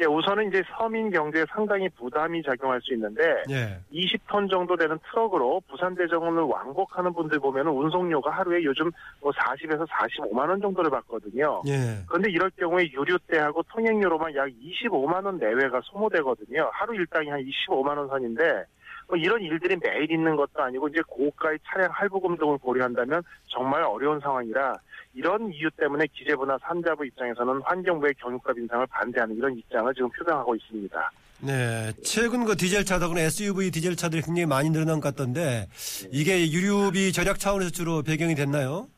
예, 0.00 0.04
우선은 0.04 0.48
이제 0.48 0.62
서민 0.76 1.10
경제에 1.10 1.44
상당히 1.50 1.88
부담이 1.88 2.42
작용할 2.42 2.80
수 2.80 2.94
있는데 2.94 3.42
예. 3.50 3.78
20톤 3.92 4.48
정도 4.48 4.76
되는 4.76 4.96
트럭으로 5.10 5.60
부산 5.68 5.94
대정원을 5.94 6.42
왕복하는 6.42 7.12
분들 7.12 7.40
보면은 7.40 7.72
운송료가 7.72 8.30
하루에 8.30 8.62
요즘 8.62 8.90
뭐 9.20 9.32
40에서 9.32 9.86
45만 9.88 10.48
원 10.48 10.60
정도를 10.60 10.90
받거든요. 10.90 11.62
예. 11.66 11.98
그런데 12.06 12.30
이럴 12.30 12.50
경우에 12.50 12.88
유류대하고 12.92 13.64
통행료로만 13.64 14.36
약 14.36 14.48
25만 14.48 15.24
원 15.24 15.38
내외가 15.38 15.80
소모되거든요. 15.84 16.70
하루 16.72 16.94
일당이 16.94 17.28
한 17.28 17.40
25만 17.40 17.96
원 17.98 18.08
선인데 18.08 18.64
뭐 19.08 19.16
이런 19.16 19.40
일들이 19.42 19.76
매일 19.76 20.10
있는 20.10 20.36
것도 20.36 20.62
아니고 20.62 20.88
이제 20.88 21.00
고가의 21.06 21.58
차량 21.66 21.90
할부금 21.90 22.36
등을 22.36 22.58
고려한다면 22.58 23.22
정말 23.48 23.82
어려운 23.82 24.20
상황이라 24.20 24.74
이런 25.14 25.50
이유 25.52 25.70
때문에 25.76 26.04
기재부나 26.14 26.58
산자부 26.62 27.06
입장에서는 27.06 27.62
환경부의 27.64 28.14
경유값 28.18 28.56
인상을 28.58 28.86
반대하는 28.88 29.36
이런 29.36 29.56
입장을 29.56 29.92
지금 29.94 30.10
표명하고 30.10 30.54
있습니다. 30.54 31.10
네. 31.40 31.92
최근 32.04 32.44
그 32.44 32.56
디젤 32.56 32.84
차들은 32.84 33.16
SUV 33.16 33.70
디젤 33.70 33.96
차들이 33.96 34.22
굉장히 34.22 34.46
많이 34.46 34.70
늘어난 34.70 35.00
것 35.00 35.14
같던데 35.14 35.68
이게 36.10 36.50
유류비 36.50 37.12
절약 37.12 37.38
차원에서 37.38 37.70
주로 37.70 38.02
배경이 38.02 38.34
됐나요? 38.34 38.88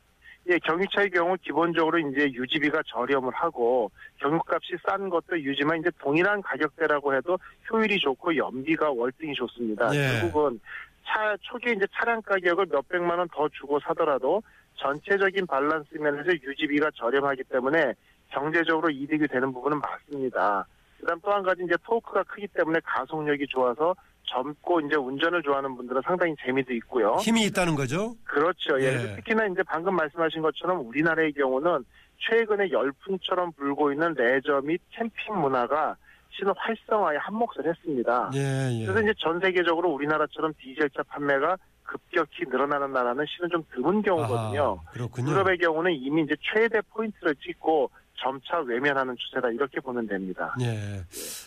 예, 0.51 0.59
경유차의 0.59 1.09
경우 1.11 1.37
기본적으로 1.41 1.97
이제 1.97 2.25
유지비가 2.33 2.81
저렴을 2.87 3.33
하고 3.33 3.89
경유값이 4.17 4.75
싼 4.85 5.09
것도 5.09 5.39
유지만 5.39 5.79
이제 5.79 5.89
동일한 5.99 6.41
가격대라고 6.41 7.15
해도 7.15 7.39
효율이 7.71 7.97
좋고 7.99 8.35
연비가 8.35 8.91
월등히 8.91 9.33
좋습니다. 9.33 9.89
예. 9.95 10.19
결국은 10.19 10.59
차 11.05 11.35
초기에 11.41 11.73
이제 11.73 11.87
차량 11.93 12.21
가격을 12.21 12.65
몇 12.65 12.87
백만 12.89 13.17
원 13.19 13.27
더 13.29 13.47
주고 13.49 13.79
사더라도 13.79 14.43
전체적인 14.75 15.47
밸런스 15.47 15.95
면에서 15.97 16.31
유지비가 16.33 16.91
저렴하기 16.95 17.43
때문에 17.45 17.93
경제적으로 18.29 18.89
이득이 18.89 19.27
되는 19.27 19.53
부분은 19.53 19.79
맞습니다. 19.79 20.65
그다음 20.99 21.19
또 21.21 21.31
한 21.31 21.43
가지 21.43 21.63
이제 21.63 21.75
토크가 21.85 22.23
크기 22.23 22.47
때문에 22.47 22.79
가속력이 22.83 23.47
좋아서 23.47 23.95
젊고 24.31 24.81
이제 24.81 24.95
운전을 24.95 25.43
좋아하는 25.43 25.75
분들은 25.75 26.01
상당히 26.05 26.35
재미도 26.43 26.73
있고요. 26.75 27.15
힘이 27.17 27.45
있다는 27.45 27.75
거죠? 27.75 28.15
그렇죠. 28.23 28.79
예. 28.79 28.85
예. 28.85 29.15
특히나 29.17 29.45
이제 29.47 29.61
방금 29.63 29.95
말씀하신 29.95 30.41
것처럼 30.41 30.87
우리나라의 30.87 31.33
경우는 31.33 31.83
최근에 32.29 32.71
열풍처럼 32.71 33.51
불고 33.53 33.91
있는 33.91 34.13
레저 34.13 34.61
및 34.61 34.81
캠핑 34.91 35.39
문화가 35.39 35.95
실은 36.29 36.53
활성화에 36.55 37.17
한몫을 37.17 37.65
했습니다. 37.65 38.31
예, 38.35 38.69
예. 38.71 38.85
그래서 38.85 39.01
이제 39.01 39.13
전 39.17 39.39
세계적으로 39.39 39.89
우리나라처럼 39.89 40.53
디젤차 40.59 41.03
판매가 41.03 41.57
급격히 41.83 42.45
늘어나는 42.47 42.93
나라는 42.93 43.25
실은 43.27 43.49
좀 43.49 43.63
드문 43.73 44.01
경우거든요. 44.01 44.79
아하, 44.81 44.91
그렇군요. 44.91 45.31
유럽의 45.31 45.57
경우는 45.57 45.91
이미 45.93 46.21
이제 46.23 46.35
최대 46.41 46.79
포인트를 46.89 47.35
찍고 47.35 47.91
점차 48.21 48.59
외면하는 48.59 49.15
추세다 49.17 49.49
이렇게 49.49 49.79
보면 49.79 50.07
됩니다. 50.07 50.55
예. 50.61 51.03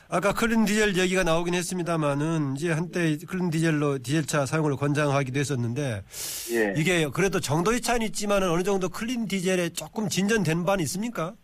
아까 0.09 0.33
클린 0.33 0.65
디젤 0.65 0.97
얘기가 0.97 1.23
나오긴 1.23 1.55
했습니다만은 1.55 2.57
이제 2.57 2.73
한때 2.73 3.17
클린 3.29 3.51
디젤로 3.51 3.99
디젤차 3.99 4.47
사용을 4.47 4.77
권장하기도 4.77 5.39
했었는데 5.39 6.03
예. 6.53 6.75
이게 6.77 7.09
그래도 7.09 7.41
정도의 7.41 7.81
차이는 7.81 8.07
있지만은 8.09 8.51
어느 8.51 8.63
정도 8.63 8.89
클린 8.89 9.29
디젤에 9.29 9.71
조금 9.71 10.09
진전된 10.09 10.65
바는 10.65 10.83
있습니까? 10.85 11.35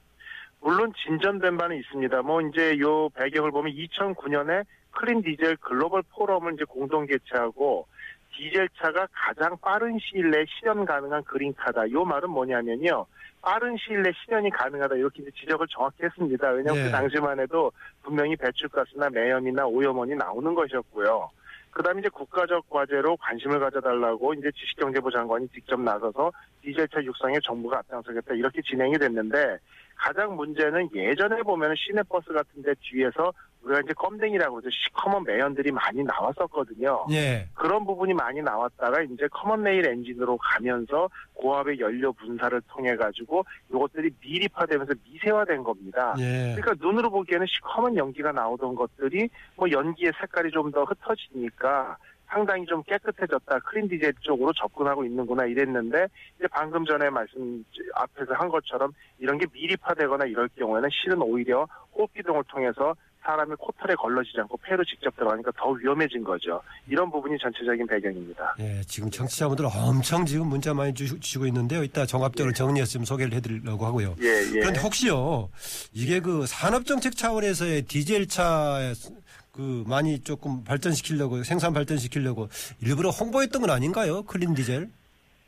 물론 0.61 0.93
진전된 1.05 1.57
바는 1.57 1.77
있습니다. 1.79 2.23
뭐 2.23 2.41
이제 2.43 2.79
요 2.81 3.09
배경을 3.11 3.51
보면 3.51 3.73
2009년에 3.73 4.65
클린 4.91 5.23
디젤 5.23 5.57
글로벌 5.61 6.03
포럼을 6.11 6.55
이제 6.55 6.65
공동 6.65 7.07
개최하고 7.07 7.87
디젤차가 8.41 9.07
가장 9.13 9.55
빠른 9.61 9.99
시일 9.99 10.31
내에 10.31 10.47
실현 10.49 10.87
가능한 10.87 11.25
그린카다. 11.25 11.91
요 11.91 12.05
말은 12.07 12.31
뭐냐면요. 12.31 13.05
빠른 13.43 13.77
시일 13.77 14.01
내에 14.01 14.13
실현이 14.25 14.51
가능하다. 14.51 14.97
이렇게 14.97 15.23
지적을 15.39 15.67
정확히 15.69 16.05
했습니다. 16.05 16.49
왜냐하면 16.49 16.85
네. 16.85 16.89
그 16.89 16.91
당시만 16.91 17.39
해도 17.39 17.71
분명히 18.03 18.35
배출가스나 18.37 19.11
매연이나 19.11 19.67
오염원이 19.67 20.15
나오는 20.15 20.55
것이었고요. 20.55 21.31
그 21.71 21.83
다음에 21.83 22.01
이제 22.01 22.09
국가적 22.09 22.69
과제로 22.71 23.17
관심을 23.19 23.61
가져달라고 23.61 24.35
이제 24.35 24.51
지식경제부 24.53 25.11
장관이 25.11 25.47
직접 25.49 25.79
나서서 25.79 26.33
디젤차 26.63 27.05
육성에 27.05 27.39
정부가 27.45 27.79
앞장서겠다. 27.79 28.35
이렇게 28.35 28.63
진행이 28.63 28.99
됐는데 28.99 29.59
가장 29.97 30.35
문제는 30.35 30.89
예전에 30.95 31.43
보면 31.43 31.75
시내버스 31.77 32.33
같은 32.33 32.63
데 32.63 32.73
뒤에서 32.81 33.33
우리가 33.63 33.81
이제 33.81 33.93
껌댕이라고 33.95 34.57
그러죠. 34.57 34.71
시커먼 34.71 35.25
매연들이 35.25 35.71
많이 35.71 36.03
나왔었거든요. 36.03 37.07
예. 37.11 37.47
그런 37.55 37.85
부분이 37.85 38.15
많이 38.15 38.41
나왔다가 38.41 39.03
이제 39.03 39.29
common 39.31 39.63
rail 39.65 39.87
엔진으로 39.87 40.39
가면서 40.39 41.09
고압의 41.35 41.79
연료 41.81 42.13
분사를 42.13 42.61
통해 42.69 42.97
가지고 42.97 43.45
이것들이 43.69 44.11
미립화되면서 44.21 44.95
미세화된 45.05 45.63
겁니다. 45.63 46.15
예. 46.19 46.57
그러니까 46.57 46.75
눈으로 46.87 47.11
보기에는 47.11 47.47
시커먼 47.47 47.97
연기가 47.97 48.33
나오던 48.33 48.75
것들이 48.75 49.29
뭐 49.57 49.71
연기의 49.71 50.13
색깔이 50.21 50.51
좀 50.51 50.71
더 50.71 50.85
흩어지니까 50.85 51.97
상당히 52.29 52.65
좀 52.65 52.81
깨끗해졌다. 52.85 53.59
클린 53.59 53.89
디젤 53.89 54.13
쪽으로 54.21 54.53
접근하고 54.53 55.05
있는구나 55.05 55.47
이랬는데 55.47 56.07
이제 56.39 56.47
방금 56.49 56.85
전에 56.85 57.11
말씀 57.11 57.65
앞에서 57.95 58.35
한 58.35 58.49
것처럼 58.49 58.93
이런 59.19 59.37
게 59.37 59.47
미립화되거나 59.53 60.27
이럴 60.27 60.49
경우에는 60.57 60.89
실은 60.93 61.21
오히려 61.23 61.67
호흡기 61.97 62.21
등을 62.21 62.45
통해서 62.45 62.95
사람의 63.23 63.57
코털에 63.59 63.95
걸러지지 63.95 64.41
않고 64.41 64.57
폐로 64.59 64.85
직접 64.85 65.15
들어가니까 65.17 65.53
더 65.57 65.71
위험해진 65.71 66.25
거죠. 66.25 66.61
이런 66.89 67.11
부분이 67.11 67.37
전체적인 67.39 67.87
배경입니다. 67.87 68.57
예, 68.61 68.81
지금 68.87 69.11
청취자분들 69.11 69.67
엄청 69.67 70.25
지금 70.25 70.49
문자 70.49 70.73
많이 70.73 70.95
주, 70.95 71.19
주시고 71.21 71.47
있는데요. 71.47 71.85
이따 71.85 72.07
종합적으로 72.07 72.53
정리해서 72.55 72.93
좀 72.93 73.05
소개를 73.05 73.35
해드리려고 73.35 73.87
하고요. 73.87 74.17
예, 74.23 74.27
예. 74.27 74.61
그런데 74.61 74.81
혹시요, 74.81 75.51
이게 75.93 76.21
그 76.21 76.47
산업정책 76.47 77.17
차원에서의 77.17 77.83
디젤차 77.83 78.95
그 79.53 79.85
많이 79.87 80.21
조금 80.21 80.65
발전시키려고, 80.65 81.43
생산 81.43 81.73
발전시키려고 81.75 82.49
일부러 82.81 83.11
홍보했던 83.11 83.61
건 83.63 83.71
아닌가요? 83.71 84.23
클린 84.23 84.55
디젤? 84.55 84.89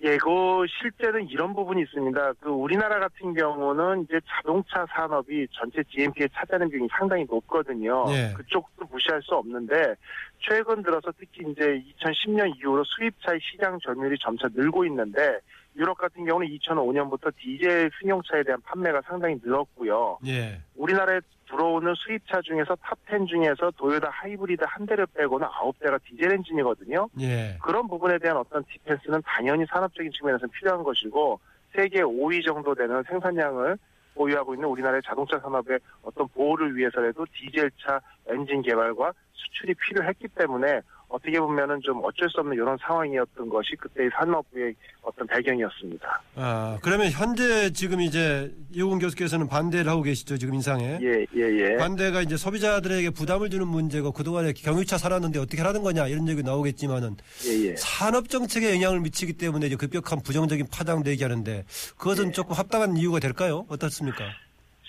예, 0.05 0.17
그 0.17 0.67
실제는 0.81 1.29
이런 1.29 1.55
부분이 1.55 1.83
있습니다. 1.83 2.33
그 2.41 2.51
우리나라 2.51 2.99
같은 2.99 3.35
경우는 3.35 4.03
이제 4.03 4.21
자동차 4.27 4.85
산업이 4.91 5.47
전체 5.53 5.83
GNP에 5.85 6.27
차지하는 6.35 6.69
비중이 6.71 6.89
상당히 6.99 7.25
높거든요. 7.31 8.05
예. 8.09 8.33
그쪽도 8.37 8.87
무시할 8.91 9.23
수 9.23 9.35
없는데 9.37 9.95
최근 10.41 10.83
들어서 10.83 11.13
특히 11.17 11.45
이제 11.49 11.85
2010년 12.01 12.53
이후로 12.57 12.83
수입차의 12.85 13.39
시장 13.41 13.79
점유율이 13.79 14.17
점차 14.21 14.49
늘고 14.53 14.85
있는데 14.87 15.39
유럽 15.77 15.97
같은 15.97 16.25
경우는 16.25 16.49
2005년부터 16.49 17.33
디젤 17.39 17.91
승용차에 18.01 18.43
대한 18.43 18.61
판매가 18.63 19.03
상당히 19.03 19.37
늘었고요. 19.43 20.19
예. 20.27 20.61
우리나라에 20.75 21.21
들어오는 21.53 21.95
수입차 21.95 22.41
중에서 22.41 22.75
top 22.77 23.08
10 23.08 23.29
중에서 23.29 23.71
도요타 23.77 24.09
하이브리드 24.11 24.65
한 24.67 24.87
대를 24.87 25.07
빼고는 25.15 25.47
아홉 25.47 25.79
대가 25.79 25.99
디젤 25.99 26.33
엔진이거든요. 26.33 27.09
예. 27.21 27.59
그런 27.63 27.87
부분에 27.87 28.19
대한 28.19 28.39
어떤 28.39 28.65
defense는 28.65 29.23
당연히 29.25 29.67
산업적인 29.67 30.11
측면에서 30.13 30.47
필요한 30.47 30.83
것이고 30.83 31.39
세계 31.75 32.01
5위 32.01 32.45
정도 32.45 32.75
되는 32.75 33.03
생산량을 33.03 33.77
보유하고 34.15 34.55
있는 34.55 34.69
우리나라의 34.69 35.03
자동차 35.05 35.39
산업의 35.39 35.79
어떤 36.03 36.29
보호를 36.29 36.77
위해서라도 36.77 37.27
디젤차 37.33 38.01
엔진 38.29 38.63
개발과 38.63 39.13
수출이 39.33 39.75
필요했기 39.75 40.29
때문에 40.29 40.81
어떻게 41.13 41.39
보면은 41.39 41.79
좀 41.83 42.01
어쩔 42.03 42.29
수 42.31 42.41
없는 42.41 42.55
이런 42.55 42.77
상황이었던 42.79 43.49
것이 43.51 43.77
그때의 43.77 44.09
산업부의 44.19 44.75
어떤 45.03 45.27
배경이었습니다. 45.27 46.23
아, 46.37 46.79
그러면 46.83 47.11
현재 47.11 47.71
지금 47.73 48.01
이제 48.01 48.51
이호근 48.73 48.99
교수께서는 48.99 49.47
반대를 49.47 49.91
하고 49.91 50.03
계시죠, 50.03 50.39
지금 50.39 50.55
인상에? 50.55 50.99
예, 51.03 51.27
예, 51.37 51.43
예. 51.43 51.77
반대가 51.77 52.23
이제 52.23 52.39
소비자들에게 52.39 53.11
부담을 53.11 53.51
주는 53.51 53.69
문제고 53.69 54.13
그 54.13 54.25
동안에 54.25 54.55
경유차 54.55 54.97
살았는데 54.97 55.39
어떻게 55.39 55.61
하는 55.61 55.83
거냐 55.83 56.09
이런 56.09 56.27
얘기 56.29 56.43
나오겠지만은 56.43 57.17
예, 57.47 57.69
예. 57.69 57.77
산업 57.77 58.31
정책에 58.31 58.75
영향을 58.75 59.01
미치기 59.01 59.35
때문에 59.35 59.67
이제 59.67 59.77
급격한 59.77 60.23
부정적인 60.23 60.69
파장도 60.73 61.11
얘기하는데 61.11 61.65
그것은 61.99 62.29
예. 62.29 62.33
조금 62.33 62.57
합당한 62.57 62.97
이유가 62.97 63.21
될까요? 63.21 63.67
어떻습니까? 63.69 64.25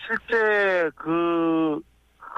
실제 0.08 0.90
그 0.96 1.82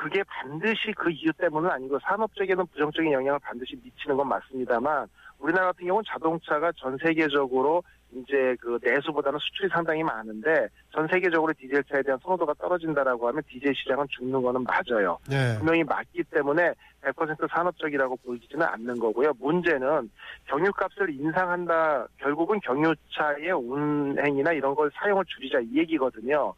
그게 0.06 0.22
반드시 0.22 0.94
그 0.96 1.10
이유 1.10 1.34
때문은 1.34 1.68
아니고 1.68 1.98
산업적에는 2.04 2.68
부정적인 2.68 3.12
영향을 3.12 3.40
반드시 3.40 3.76
미치는 3.84 4.16
건 4.16 4.28
맞습니다만 4.28 5.08
우리나라 5.40 5.72
같은 5.72 5.88
경우는 5.88 6.04
자동차가 6.08 6.72
전 6.74 6.96
세계적으로 7.02 7.82
이제 8.14 8.56
그 8.62 8.78
내수보다는 8.84 9.40
수출이 9.40 9.68
상당히 9.70 10.04
많은데 10.04 10.68
전 10.94 11.08
세계적으로 11.08 11.52
디젤 11.54 11.84
차에 11.86 12.04
대한 12.04 12.20
선호도가 12.22 12.54
떨어진다라고 12.54 13.28
하면 13.30 13.42
디젤 13.50 13.74
시장은 13.74 14.06
죽는 14.12 14.44
거는 14.44 14.64
맞아요. 14.64 15.18
네. 15.28 15.58
분명히 15.58 15.84
맞기 15.84 16.24
때문에 16.26 16.74
100% 17.02 17.50
산업적이라고 17.50 18.16
보이지는 18.18 18.64
않는 18.64 19.00
거고요. 19.00 19.34
문제는 19.40 20.12
경유값을 20.46 21.10
인상한다. 21.10 22.08
결국은 22.18 22.60
경유차의 22.60 23.52
운행이나 23.54 24.54
이런 24.54 24.76
걸 24.76 24.92
사용을 24.94 25.26
줄이자 25.26 25.62
이 25.62 25.80
얘기거든요. 25.80 26.54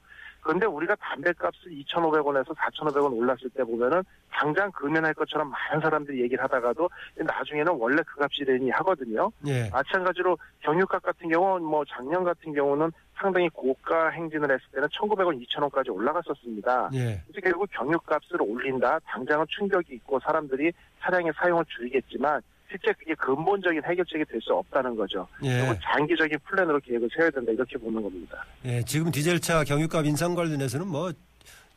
그런데 0.48 0.66
우리가 0.66 0.96
담배값을 0.96 1.72
2,500원에서 1.72 2.56
4,500원 2.56 3.12
올랐을 3.18 3.50
때 3.54 3.66
보면은 3.66 4.02
당장 4.32 4.72
금연할 4.72 5.14
것처럼 5.14 5.50
많은 5.50 5.82
사람들이 5.82 6.22
얘기를 6.22 6.42
하다가도 6.42 6.90
나중에는 7.18 7.74
원래 7.74 8.02
그 8.08 8.24
값이 8.24 8.46
되니 8.46 8.70
하거든요. 8.70 9.30
예. 9.46 9.70
마찬가지로 9.70 10.38
경유값 10.62 11.04
같은 11.04 11.28
경우는 11.28 11.66
뭐 11.66 11.84
작년 11.86 12.24
같은 12.24 12.54
경우는 12.54 12.94
상당히 13.18 13.50
고가 13.50 14.08
행진을 14.12 14.50
했을 14.50 14.64
때는 14.72 14.88
1,900원, 14.88 15.46
2,000원까지 15.46 15.94
올라갔었습니다. 15.94 16.92
예. 16.94 17.22
그래서 17.28 17.42
결국 17.44 17.68
경유값을 17.72 18.42
올린다. 18.42 19.00
당장은 19.00 19.46
충격이 19.50 19.96
있고 19.96 20.18
사람들이 20.22 20.72
차량의 21.02 21.34
사용을 21.36 21.66
줄이겠지만 21.68 22.42
실제 22.70 22.92
그게 22.94 23.14
근본적인 23.16 23.82
해결책이 23.84 24.26
될 24.26 24.38
수 24.42 24.54
없다는 24.54 24.96
거죠. 24.96 25.28
예. 25.44 25.78
장기적인 25.82 26.38
플랜으로 26.46 26.80
계획을 26.80 27.10
세워야 27.14 27.32
된다 27.32 27.52
이렇게 27.52 27.78
보는 27.78 28.02
겁니다. 28.02 28.46
예. 28.66 28.82
지금 28.84 29.12
디젤차 29.12 29.64
경유값 29.64 30.06
인상 30.06 30.36
관련해서는 30.36 30.88
뭐 30.88 31.12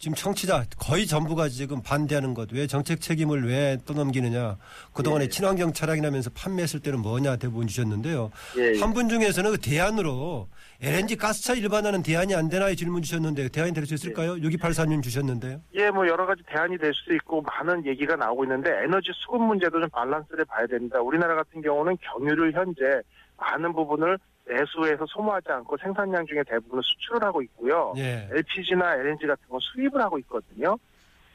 지금 0.00 0.14
청취자 0.14 0.64
거의 0.78 1.06
전부가 1.06 1.50
지금 1.50 1.82
반대하는 1.82 2.32
것. 2.32 2.50
왜 2.52 2.66
정책 2.66 3.02
책임을 3.02 3.46
왜 3.46 3.76
떠넘기느냐. 3.84 4.56
그동안에 4.94 5.24
예. 5.24 5.28
친환경 5.28 5.74
차량이라면서 5.74 6.30
판매했을 6.30 6.80
때는 6.80 7.00
뭐냐 7.00 7.36
대부분 7.36 7.66
주셨는데요. 7.66 8.30
예, 8.56 8.72
예. 8.76 8.80
한분 8.80 9.10
중에서는 9.10 9.50
그 9.50 9.58
대안으로 9.60 10.48
LNG 10.80 11.16
가스차 11.16 11.52
일반화는 11.52 12.02
대안이 12.02 12.34
안 12.34 12.48
되나요? 12.48 12.74
질문 12.74 13.02
주셨는데 13.02 13.50
대안이 13.50 13.74
될 13.74 13.84
수 13.84 13.92
있을까요? 13.92 14.36
6284님 14.36 15.02
주셨는데요. 15.02 15.60
예, 15.74 15.90
뭐 15.90 16.08
여러 16.08 16.24
가지 16.24 16.42
대안이 16.46 16.78
될 16.78 16.94
수도 16.94 17.12
있고 17.16 17.42
많은 17.42 17.84
얘기가 17.84 18.16
나오고 18.16 18.44
있는데 18.44 18.70
에너지 18.84 19.10
수급 19.14 19.42
문제도 19.42 19.78
좀 19.78 19.86
밸런스를 19.90 20.46
봐야 20.46 20.66
됩니다. 20.66 20.98
우리나라 21.02 21.34
같은 21.34 21.60
경우는 21.60 21.98
경유를 22.00 22.54
현재 22.54 22.80
많은 23.36 23.74
부분을 23.74 24.18
내수해서 24.50 25.06
소모하지 25.06 25.46
않고 25.50 25.76
생산량 25.76 26.26
중에 26.26 26.42
대부분을 26.48 26.82
수출을 26.82 27.22
하고 27.22 27.40
있고요. 27.42 27.94
예. 27.96 28.28
LPG나 28.32 28.94
LNG 28.96 29.26
같은 29.26 29.48
거 29.48 29.58
수입을 29.60 30.00
하고 30.00 30.18
있거든요. 30.18 30.76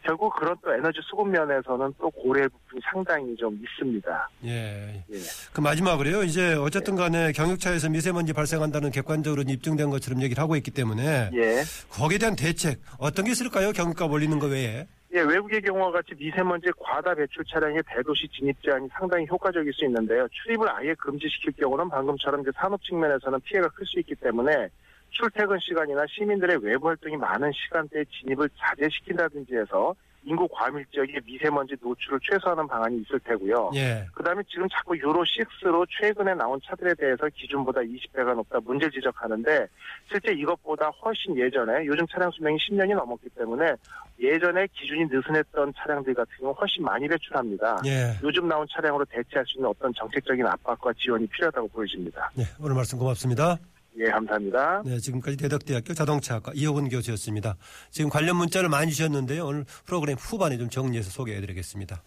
결국 0.03 0.35
그런 0.35 0.55
또 0.63 0.71
에너지 0.71 0.99
수급 1.01 1.27
면에서는 1.29 1.93
또 1.97 2.09
고려할 2.11 2.47
부분이 2.49 2.79
상당히 2.91 3.35
좀 3.35 3.59
있습니다. 3.59 4.29
예. 4.45 5.03
예. 5.09 5.17
그 5.51 5.61
마지막으로요. 5.61 6.23
이제 6.23 6.53
어쨌든 6.53 6.95
간에 6.95 7.31
경유차에서 7.31 7.89
미세먼지 7.89 8.31
발생한다는 8.31 8.91
객관적으로 8.91 9.41
입증된 9.47 9.89
것처럼 9.89 10.21
얘기를 10.21 10.41
하고 10.41 10.55
있기 10.57 10.69
때문에 10.71 11.31
예. 11.33 11.63
거기에 11.89 12.19
대한 12.19 12.35
대책 12.35 12.79
어떤 12.99 13.25
게 13.25 13.31
있을까요? 13.31 13.71
경유값 13.71 14.11
올리는 14.11 14.37
거 14.37 14.47
외에. 14.47 14.87
예, 15.15 15.21
외국의 15.21 15.61
경우와 15.61 15.91
같이 15.91 16.13
미세먼지 16.13 16.67
과다 16.77 17.15
배출 17.15 17.45
차량의 17.45 17.81
대도시 17.87 18.27
진입 18.27 18.61
제한이 18.61 18.89
상당히 18.91 19.25
효과적일 19.27 19.71
수 19.71 19.85
있는데요. 19.85 20.27
출입을 20.27 20.69
아예 20.69 20.93
금지시킬 20.95 21.53
경우는 21.53 21.87
방금처럼 21.89 22.41
이제 22.41 22.51
산업 22.53 22.83
측면에서는 22.83 23.39
피해가 23.39 23.69
클 23.69 23.85
수 23.85 23.97
있기 23.99 24.13
때문에 24.15 24.67
출퇴근 25.11 25.57
시간이나 25.61 26.03
시민들의 26.09 26.57
외부 26.61 26.89
활동이 26.89 27.15
많은 27.15 27.49
시간대에 27.53 28.03
진입을 28.11 28.49
자제시킨다든지 28.57 29.55
해서 29.55 29.95
인구 30.25 30.47
과밀 30.51 30.85
지역의 30.91 31.21
미세먼지 31.23 31.75
노출을 31.81 32.19
최소화하는 32.23 32.67
방안이 32.67 33.01
있을 33.01 33.19
테고요. 33.19 33.71
예. 33.75 34.05
그다음에 34.13 34.41
지금 34.49 34.67
자꾸 34.69 34.97
유로 34.97 35.23
6로 35.23 35.85
최근에 35.89 36.33
나온 36.33 36.59
차들에 36.65 36.95
대해서 36.95 37.27
기준보다 37.29 37.81
20배가 37.81 38.33
높다 38.35 38.59
문제를 38.59 38.91
지적하는데 38.91 39.67
실제 40.09 40.33
이것보다 40.33 40.89
훨씬 40.89 41.37
예전에 41.37 41.85
요즘 41.85 42.05
차량 42.07 42.31
수명이 42.31 42.57
10년이 42.57 42.95
넘었기 42.95 43.29
때문에 43.29 43.73
예전에 44.19 44.67
기준이 44.73 45.05
느슨했던 45.05 45.73
차량들 45.77 46.13
같은 46.13 46.31
경우 46.39 46.53
훨씬 46.53 46.83
많이 46.83 47.07
배출합니다. 47.07 47.81
예. 47.85 48.17
요즘 48.23 48.47
나온 48.47 48.65
차량으로 48.71 49.05
대체할 49.05 49.45
수 49.45 49.57
있는 49.57 49.69
어떤 49.69 49.93
정책적인 49.93 50.45
압박과 50.47 50.93
지원이 50.93 51.27
필요하다고 51.27 51.67
보여집니다. 51.67 52.31
네. 52.35 52.43
오늘 52.59 52.75
말씀 52.75 52.97
고맙습니다. 52.97 53.57
예, 53.97 54.09
감사합니다. 54.09 54.83
네, 54.85 54.99
지금까지 54.99 55.37
대덕대학교 55.37 55.93
자동차학과 55.93 56.51
이호근 56.53 56.89
교수였습니다. 56.89 57.55
지금 57.91 58.09
관련 58.09 58.35
문자를 58.35 58.69
많이 58.69 58.91
주셨는데요. 58.91 59.45
오늘 59.45 59.65
프로그램 59.85 60.17
후반에 60.17 60.57
좀 60.57 60.69
정리해서 60.69 61.09
소개해드리겠습니다. 61.09 62.03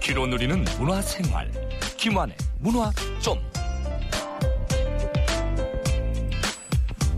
귀로 0.00 0.26
누리는 0.26 0.64
문화생활 0.78 1.50
김환의 1.96 2.36
문화점 2.60 3.51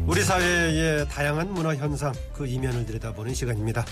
우리 0.06 0.22
사회의 0.22 1.08
다양한 1.08 1.52
문화 1.54 1.74
현상 1.76 2.12
그 2.34 2.46
이면을 2.46 2.84
들여다보는 2.86 3.34
시간입니다. 3.34 3.84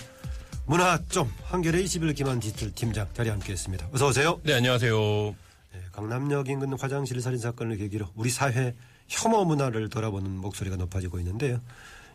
문화 0.66 0.98
좀 1.09 1.31
한겨레 1.44 1.81
21 1.83 2.12
김한 2.14 2.38
디지털 2.40 2.72
팀장 2.72 3.09
자리에 3.14 3.31
함께했습니다. 3.33 3.88
어서 3.92 4.09
오세요. 4.09 4.40
네, 4.44 4.55
안녕하세요. 4.55 4.94
네, 4.94 5.81
강남역 5.92 6.48
인근 6.48 6.72
화장실 6.79 7.20
살인 7.20 7.38
사건을 7.38 7.77
계기로 7.79 8.07
우리 8.14 8.31
사회 8.31 8.75
혐오 9.09 9.44
문화를 9.44 9.88
돌아보는 9.88 10.31
목소리가 10.37 10.77
높아지고 10.77 11.18
있는데요. 11.18 11.61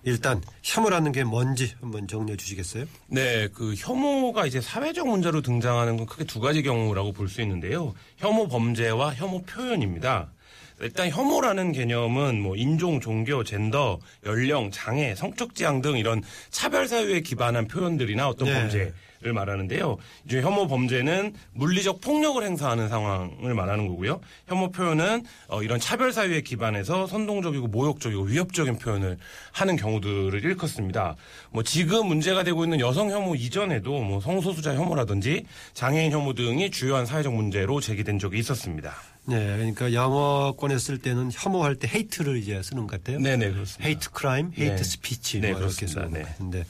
일단 0.03 0.41
혐오라는 0.61 1.11
게 1.11 1.23
뭔지 1.23 1.73
한번 1.81 2.07
정리해 2.07 2.37
주시겠어요? 2.37 2.85
네, 3.07 3.47
그 3.49 3.73
혐오가 3.75 4.45
이제 4.45 4.61
사회적 4.61 5.07
문제로 5.07 5.41
등장하는 5.41 5.97
건 5.97 6.05
크게 6.05 6.23
두 6.23 6.39
가지 6.39 6.61
경우라고 6.61 7.11
볼 7.13 7.27
수 7.27 7.41
있는데요. 7.41 7.93
혐오 8.17 8.47
범죄와 8.47 9.15
혐오 9.15 9.41
표현입니다. 9.41 10.31
일단 10.79 11.09
혐오라는 11.09 11.71
개념은 11.71 12.41
뭐 12.41 12.55
인종, 12.55 12.99
종교, 12.99 13.43
젠더, 13.43 13.99
연령, 14.25 14.69
장애, 14.71 15.15
성적 15.15 15.55
지향 15.55 15.81
등 15.81 15.97
이런 15.97 16.21
차별 16.49 16.87
사유에 16.87 17.21
기반한 17.21 17.67
표현들이나 17.67 18.27
어떤 18.29 18.47
네. 18.47 18.53
범죄 18.53 18.93
를 19.19 19.33
말하는데요. 19.33 19.97
이제 20.25 20.41
혐오 20.43 20.67
범죄는 20.67 21.33
물리적 21.53 22.01
폭력을 22.01 22.43
행사하는 22.43 22.87
상황을 22.87 23.55
말하는 23.55 23.87
거고요. 23.87 24.21
혐오 24.47 24.71
표현은 24.71 25.23
어, 25.47 25.63
이런 25.63 25.79
차별 25.79 26.13
사유에 26.13 26.41
기반해서 26.41 27.07
선동적이고 27.07 27.65
모욕적이고 27.65 28.21
위협적인 28.21 28.77
표현을 28.77 29.17
하는 29.53 29.75
경우들을 29.75 30.45
일컫습니다. 30.45 31.15
뭐 31.49 31.63
지금 31.63 32.05
문제가 32.05 32.43
되고 32.43 32.63
있는 32.63 32.79
여성 32.79 33.09
혐오 33.09 33.33
이전에도 33.33 34.01
뭐 34.01 34.19
성소수자 34.19 34.75
혐오라든지 34.75 35.45
장애인 35.73 36.11
혐오 36.11 36.33
등이 36.33 36.69
주요한 36.69 37.07
사회적 37.07 37.33
문제로 37.33 37.81
제기된 37.81 38.19
적이 38.19 38.37
있었습니다. 38.37 38.93
네, 39.27 39.57
그러니까 39.57 39.91
영어권에 39.91 40.77
쓸 40.77 40.97
때는 40.99 41.31
혐오할 41.33 41.75
때 41.75 41.87
hate를 41.93 42.37
이제 42.37 42.61
쓰는 42.63 42.87
것 42.87 42.91
같아요. 42.91 43.19
네 43.19 43.35
네 43.35 43.51
그렇습니다. 43.51 43.85
hate 43.87 44.11
crime, 44.11 44.51
hate 44.57 44.75
네. 44.77 44.83
스피치 44.83 45.41
네, 45.41 45.51
뭐 45.51 45.59
이렇게. 45.59 45.85
쓰는 45.85 46.09
것 46.09 46.17
네. 46.17 46.23
같은데 46.23 46.65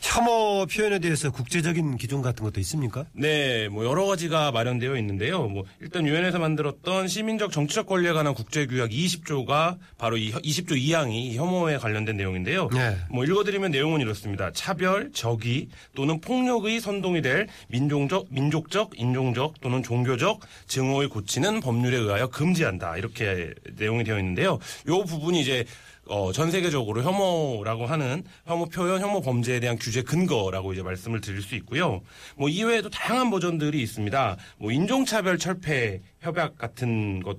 혐오 0.00 0.64
표현에 0.66 0.98
대해서 0.98 1.30
국제적인 1.30 1.98
기준 1.98 2.22
같은 2.22 2.42
것도 2.42 2.58
있습니까? 2.60 3.04
네, 3.12 3.68
뭐 3.68 3.84
여러 3.84 4.06
가지가 4.06 4.50
마련되어 4.52 4.96
있는데요. 4.96 5.46
뭐 5.46 5.64
일단 5.80 6.06
유엔에서 6.06 6.38
만들었던 6.38 7.06
시민적 7.06 7.52
정치적 7.52 7.86
권리에 7.86 8.12
관한 8.12 8.32
국제 8.34 8.66
규약 8.66 8.90
20조가 8.90 9.76
바로 9.98 10.16
이 10.16 10.32
20조 10.32 10.72
2항이 10.72 11.12
이 11.12 11.36
혐오에 11.36 11.76
관련된 11.76 12.16
내용인데요. 12.16 12.70
네. 12.72 12.96
뭐 13.10 13.24
읽어드리면 13.24 13.70
내용은 13.72 14.00
이렇습니다. 14.00 14.50
차별, 14.52 15.12
적의 15.12 15.68
또는 15.94 16.20
폭력의 16.20 16.80
선동이 16.80 17.20
될 17.20 17.46
민족적, 17.68 18.26
민족적, 18.30 18.92
인종적 18.96 19.60
또는 19.60 19.82
종교적 19.82 20.40
증오를 20.66 21.10
고치는 21.10 21.60
법률 21.60 21.89
에 21.92 21.96
의하여 21.96 22.28
금지한다. 22.28 22.96
이렇게 22.96 23.52
내용이 23.76 24.04
되어 24.04 24.18
있는데요. 24.18 24.58
요 24.88 25.04
부분이 25.04 25.40
이제 25.40 25.64
어, 26.06 26.32
전 26.32 26.50
세계적으로 26.50 27.02
혐오라고 27.02 27.86
하는 27.86 28.24
혐오 28.46 28.66
표현, 28.66 29.00
혐오 29.00 29.20
범죄에 29.20 29.60
대한 29.60 29.78
규제 29.78 30.02
근거라고 30.02 30.72
이제 30.72 30.82
말씀을 30.82 31.20
드릴 31.20 31.40
수 31.40 31.54
있고요. 31.56 32.00
뭐 32.36 32.48
이외에도 32.48 32.90
다양한 32.90 33.30
버전들이 33.30 33.80
있습니다. 33.80 34.36
뭐 34.58 34.72
인종차별 34.72 35.38
철폐 35.38 36.00
협약 36.20 36.58
같은 36.58 37.22
것 37.22 37.38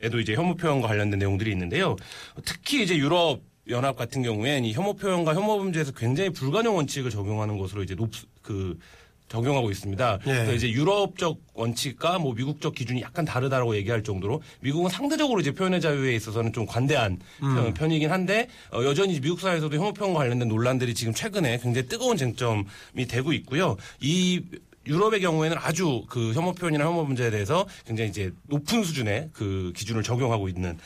에도 0.00 0.20
이제 0.20 0.34
혐오 0.34 0.54
표현과 0.54 0.86
관련된 0.86 1.18
내용들이 1.18 1.50
있는데요. 1.50 1.96
특히 2.44 2.84
이제 2.84 2.96
유럽 2.96 3.40
연합 3.68 3.96
같은 3.96 4.22
경우엔 4.22 4.64
이 4.64 4.72
혐오 4.72 4.94
표현과 4.94 5.34
혐오 5.34 5.58
범죄에서 5.58 5.92
굉장히 5.92 6.30
불가능 6.30 6.76
원칙을 6.76 7.10
적용하는 7.10 7.58
것으로 7.58 7.82
이제 7.82 7.94
높, 7.94 8.10
그, 8.40 8.78
적용하고 9.28 9.70
있습니다. 9.70 10.18
예. 10.26 10.32
그래서 10.32 10.52
이제 10.54 10.70
유럽적 10.70 11.38
원칙과 11.54 12.18
뭐 12.18 12.34
미국적 12.34 12.74
기준이 12.74 13.02
약간 13.02 13.24
다르다라고 13.24 13.76
얘기할 13.76 14.02
정도로 14.02 14.42
미국은 14.60 14.90
상대적으로 14.90 15.40
이제 15.40 15.52
표현의 15.52 15.80
자유에 15.80 16.14
있어서는 16.14 16.52
좀 16.52 16.66
관대한 16.66 17.18
편- 17.40 17.74
편이긴 17.74 18.10
한데 18.10 18.48
어, 18.72 18.82
여전히 18.84 19.20
미국 19.20 19.40
사회에서도 19.40 19.76
혐오 19.76 19.92
표현과 19.92 20.18
관련된 20.20 20.48
논란들이 20.48 20.94
지금 20.94 21.12
최근에 21.14 21.58
굉장히 21.58 21.88
뜨거운 21.88 22.16
쟁점이 22.16 22.64
되고 23.08 23.32
있고요. 23.32 23.76
이 24.00 24.40
유럽의 24.86 25.20
경우에는 25.20 25.56
아주 25.60 26.04
그 26.08 26.32
혐오 26.32 26.52
표현이나 26.54 26.84
혐오 26.86 27.04
문제에 27.04 27.30
대해서 27.30 27.66
굉장히 27.86 28.08
이제 28.10 28.32
높은 28.44 28.82
수준의 28.82 29.30
그 29.34 29.72
기준을 29.76 30.02
적용하고 30.02 30.48
있는 30.48 30.78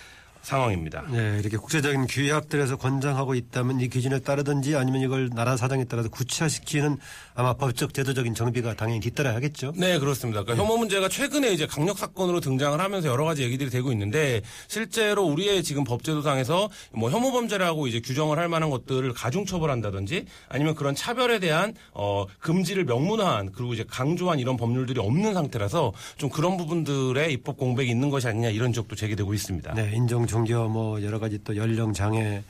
상황입니다. 0.43 1.05
네, 1.11 1.39
이렇게 1.41 1.57
국제적인 1.57 2.07
규약들에서 2.07 2.77
권장하고 2.77 3.35
있다면 3.35 3.81
이 3.81 3.89
기준에 3.89 4.19
따르든지 4.19 4.77
아니면 4.77 5.01
이걸 5.01 5.31
나라 5.31 5.57
사정에 5.57 5.85
따라서 5.85 6.09
구체화시키는 6.09 6.99
아마 7.35 7.55
법적 7.55 7.95
제도적인 7.95 8.35
정비가 8.35 8.75
당연히 8.75 9.01
뒤따라야 9.01 9.35
하겠죠. 9.37 9.73
네, 9.77 9.99
그렇습니다. 9.99 10.43
그러니까 10.43 10.63
혐오 10.63 10.77
문제가 10.77 11.09
최근에 11.09 11.53
이제 11.53 11.67
강력 11.67 11.99
사건으로 11.99 12.41
등장을 12.41 12.79
하면서 12.79 13.09
여러 13.09 13.25
가지 13.25 13.43
얘기들이 13.43 13.71
되고 13.71 13.93
있는데 13.93 14.43
실제로 14.69 15.25
우리의 15.25 15.63
지금 15.63 15.85
법제도상에서 15.85 16.69
뭐 16.93 17.11
혐오 17.11 17.33
범죄라고 17.33 17.87
이제 17.87 18.01
규정을 18.01 18.39
할 18.39 18.49
만한 18.49 18.71
것들을 18.71 19.13
가중 19.15 19.47
처벌한다든지 19.47 20.27
아니면 20.49 20.75
그런 20.75 20.95
차별에 20.95 21.39
대한 21.39 21.75
어 21.93 22.27
금지를 22.41 22.85
명문화한 22.85 23.53
그리고 23.53 23.75
이제 23.75 23.85
강조한 23.89 24.39
이런 24.39 24.57
법률들이 24.57 25.01
없는 25.01 25.35
상태라서 25.35 25.93
좀 26.17 26.29
그런 26.29 26.57
부분들의 26.57 27.33
입법 27.33 27.57
공백이 27.57 27.91
있는 27.91 28.11
것이 28.11 28.27
아니냐 28.29 28.51
이런 28.51 28.73
지적도 28.73 28.97
제기되고 28.97 29.33
있습니다. 29.33 29.75
네, 29.75 29.93
인종, 29.95 30.27
종교, 30.33 30.67
뭐 30.69 31.03
여러 31.03 31.19
가지 31.21 31.39
또 31.45 31.55
연령 31.57 31.93
장애, 31.93 32.43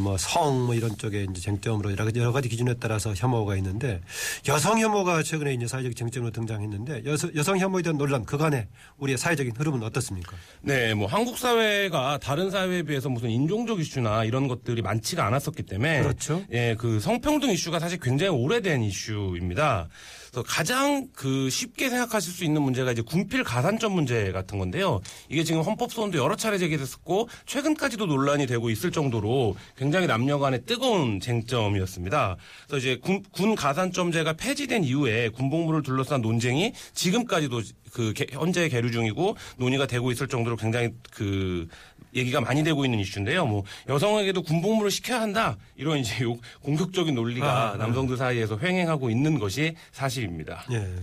뭐성뭐 0.00 0.74
이런 0.74 0.96
쪽에 0.96 1.26
이제 1.28 1.40
쟁점으로 1.40 1.90
여러 1.90 2.04
가지, 2.04 2.20
여러 2.20 2.32
가지 2.32 2.48
기준에 2.48 2.74
따라서 2.80 3.12
혐오가 3.14 3.56
있는데 3.56 4.00
여성 4.48 4.78
혐오가 4.78 5.22
최근에 5.22 5.52
이제 5.54 5.66
사회적 5.66 5.96
쟁점으로 5.96 6.30
등장했는데 6.30 7.02
여성, 7.04 7.30
여성 7.34 7.58
혐오에 7.58 7.82
대한 7.82 7.98
논란 7.98 8.24
그간의 8.24 8.68
우리의 8.98 9.18
사회적인 9.18 9.54
흐름은 9.56 9.82
어떻습니까? 9.82 10.36
네, 10.62 10.94
뭐 10.94 11.08
한국 11.08 11.36
사회가 11.36 12.18
다른 12.22 12.50
사회에 12.50 12.84
비해서 12.84 13.08
무슨 13.08 13.30
인종적 13.30 13.80
이슈나 13.80 14.24
이런 14.24 14.46
것들이 14.46 14.80
많지가 14.80 15.26
않았었기 15.26 15.64
때문에 15.64 16.02
그렇죠. 16.02 16.44
예, 16.52 16.76
그 16.78 17.00
성평등 17.00 17.50
이슈가 17.50 17.80
사실 17.80 17.98
굉장히 17.98 18.30
오래된 18.30 18.82
이슈입니다. 18.84 19.88
그래서 20.36 20.42
가장 20.46 21.08
그 21.14 21.48
쉽게 21.48 21.88
생각하실 21.88 22.30
수 22.30 22.44
있는 22.44 22.60
문제가 22.60 22.92
이제 22.92 23.00
군필 23.00 23.42
가산점 23.42 23.92
문제 23.92 24.32
같은 24.32 24.58
건데요. 24.58 25.00
이게 25.30 25.44
지금 25.44 25.62
헌법 25.62 25.90
소원도 25.90 26.18
여러 26.18 26.36
차례 26.36 26.58
제기됐었고 26.58 27.30
최근까지도 27.46 28.04
논란이 28.04 28.46
되고 28.46 28.68
있을 28.68 28.92
정도로 28.92 29.56
굉장히 29.78 30.06
남녀 30.06 30.38
간의 30.38 30.66
뜨거운 30.66 31.20
쟁점이었습니다. 31.20 32.36
그래서 32.66 32.78
이제 32.78 33.00
군, 33.00 33.22
군 33.32 33.54
가산점제가 33.54 34.34
폐지된 34.34 34.84
이후에 34.84 35.30
군복무를 35.30 35.82
둘러싼 35.82 36.20
논쟁이 36.20 36.74
지금까지도 36.92 37.62
그 37.96 38.12
개- 38.12 38.26
현재 38.30 38.68
계류 38.68 38.90
중이고 38.90 39.36
논의가 39.56 39.86
되고 39.86 40.12
있을 40.12 40.28
정도로 40.28 40.56
굉장히 40.56 40.90
그 41.10 41.66
얘기가 42.14 42.42
많이 42.42 42.62
되고 42.62 42.84
있는 42.84 42.98
이슈인데요. 42.98 43.46
뭐 43.46 43.64
여성에게도 43.88 44.42
군복무를 44.42 44.90
시켜야 44.90 45.22
한다 45.22 45.56
이런 45.76 45.96
이제 45.98 46.22
요 46.24 46.36
공격적인 46.60 47.14
논리가 47.14 47.72
아, 47.72 47.76
남성들 47.78 48.18
사이에서 48.18 48.58
횡행하고 48.58 49.08
있는 49.08 49.38
것이 49.38 49.74
사실입니다. 49.92 50.66
예. 50.72 50.94